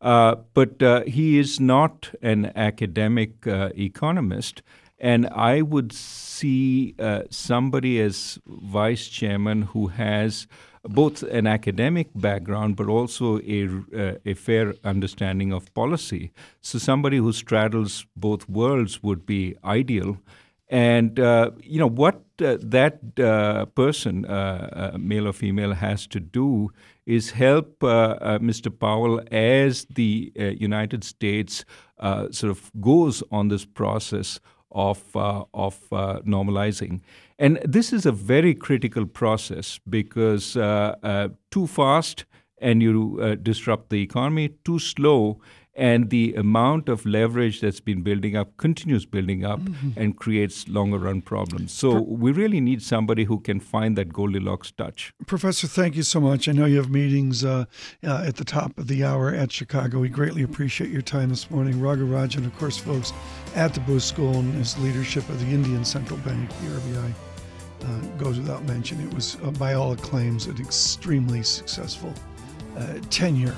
Uh, 0.00 0.34
but 0.52 0.82
uh, 0.82 1.04
he 1.04 1.38
is 1.38 1.60
not 1.60 2.12
an 2.22 2.50
academic 2.56 3.34
economist. 3.46 4.62
And 4.98 5.28
I 5.28 5.62
would 5.62 5.92
see 5.92 6.96
somebody 7.30 8.00
as 8.00 8.40
vice 8.44 9.06
chairman 9.06 9.62
who 9.62 9.86
has 9.86 10.48
both 10.84 11.22
an 11.22 11.46
academic 11.46 12.08
background 12.14 12.76
but 12.76 12.88
also 12.88 13.38
a, 13.38 13.68
uh, 13.96 14.14
a 14.26 14.34
fair 14.34 14.74
understanding 14.84 15.52
of 15.52 15.72
policy. 15.74 16.32
So 16.60 16.78
somebody 16.78 17.18
who 17.18 17.32
straddles 17.32 18.06
both 18.16 18.48
worlds 18.48 19.02
would 19.02 19.24
be 19.24 19.56
ideal. 19.64 20.18
And 20.72 21.20
uh, 21.20 21.50
you 21.62 21.78
know 21.78 21.88
what 21.88 22.22
uh, 22.42 22.56
that 22.62 22.98
uh, 23.20 23.66
person, 23.66 24.24
uh, 24.24 24.92
uh, 24.94 24.98
male 24.98 25.28
or 25.28 25.34
female, 25.34 25.74
has 25.74 26.06
to 26.06 26.18
do 26.18 26.72
is 27.04 27.30
help 27.30 27.80
Mr. 27.80 28.70
Powell 28.76 29.20
as 29.30 29.86
the 29.90 30.32
United 30.58 31.04
States 31.04 31.64
sort 32.00 32.44
of 32.44 32.70
goes 32.80 33.22
on 33.30 33.48
this 33.48 33.66
process 33.66 34.40
of 34.70 35.02
of 35.14 35.78
normalizing. 36.24 37.00
And 37.42 37.58
this 37.64 37.92
is 37.92 38.06
a 38.06 38.12
very 38.12 38.54
critical 38.54 39.04
process 39.04 39.80
because 39.88 40.56
uh, 40.56 40.94
uh, 41.02 41.28
too 41.50 41.66
fast 41.66 42.24
and 42.58 42.80
you 42.80 43.18
uh, 43.20 43.34
disrupt 43.34 43.90
the 43.90 44.00
economy, 44.00 44.50
too 44.64 44.78
slow 44.78 45.40
and 45.74 46.10
the 46.10 46.34
amount 46.34 46.88
of 46.88 47.04
leverage 47.06 47.60
that's 47.60 47.80
been 47.80 48.02
building 48.02 48.36
up 48.36 48.56
continues 48.58 49.06
building 49.06 49.44
up 49.44 49.58
mm-hmm. 49.60 49.90
and 49.96 50.16
creates 50.18 50.68
longer 50.68 50.98
run 50.98 51.22
problems. 51.22 51.72
So 51.72 51.92
Pro- 51.92 52.02
we 52.02 52.30
really 52.32 52.60
need 52.60 52.82
somebody 52.82 53.24
who 53.24 53.40
can 53.40 53.58
find 53.58 53.96
that 53.96 54.12
Goldilocks 54.12 54.70
touch. 54.70 55.12
Professor, 55.26 55.66
thank 55.66 55.96
you 55.96 56.02
so 56.02 56.20
much. 56.20 56.48
I 56.48 56.52
know 56.52 56.66
you 56.66 56.76
have 56.76 56.90
meetings 56.90 57.44
uh, 57.44 57.64
uh, 58.04 58.24
at 58.24 58.36
the 58.36 58.44
top 58.44 58.78
of 58.78 58.86
the 58.86 59.02
hour 59.02 59.34
at 59.34 59.50
Chicago. 59.50 59.98
We 59.98 60.10
greatly 60.10 60.42
appreciate 60.42 60.90
your 60.90 61.02
time 61.02 61.30
this 61.30 61.50
morning. 61.50 61.80
Raghu 61.80 62.06
Rajan, 62.06 62.44
of 62.44 62.56
course, 62.58 62.76
folks, 62.76 63.12
at 63.54 63.72
the 63.72 63.80
Booth 63.80 64.02
School 64.02 64.34
and 64.34 64.54
his 64.54 64.78
leadership 64.78 65.28
of 65.30 65.40
the 65.40 65.46
Indian 65.46 65.84
Central 65.84 66.18
Bank, 66.20 66.50
the 66.50 66.66
RBI 66.66 67.12
uh, 67.84 68.00
goes 68.18 68.38
without 68.38 68.64
mention. 68.64 69.00
It 69.00 69.12
was, 69.14 69.36
uh, 69.42 69.50
by 69.52 69.74
all 69.74 69.96
claims, 69.96 70.46
an 70.46 70.58
extremely 70.58 71.42
successful 71.42 72.12
uh, 72.76 72.94
tenure. 73.10 73.56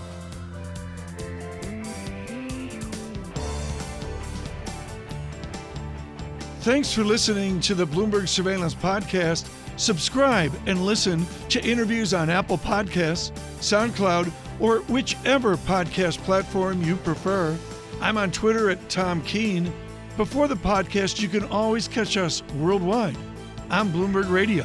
Thanks 6.60 6.92
for 6.94 7.04
listening 7.04 7.60
to 7.60 7.74
the 7.74 7.86
Bloomberg 7.86 8.26
Surveillance 8.26 8.74
Podcast. 8.74 9.50
Subscribe 9.76 10.52
and 10.66 10.86
listen 10.86 11.26
to 11.50 11.62
interviews 11.62 12.14
on 12.14 12.30
Apple 12.30 12.56
Podcasts, 12.56 13.32
SoundCloud, 13.58 14.32
or 14.60 14.78
whichever 14.82 15.56
podcast 15.56 16.18
platform 16.18 16.82
you 16.82 16.96
prefer. 16.96 17.58
I'm 18.00 18.16
on 18.16 18.30
Twitter 18.30 18.70
at 18.70 18.88
Tom 18.88 19.20
Keene. 19.22 19.70
Before 20.16 20.48
the 20.48 20.54
podcast, 20.54 21.20
you 21.20 21.28
can 21.28 21.44
always 21.44 21.88
catch 21.88 22.16
us 22.16 22.42
worldwide 22.54 23.16
on 23.70 23.90
Bloomberg 23.90 24.30
Radio. 24.30 24.64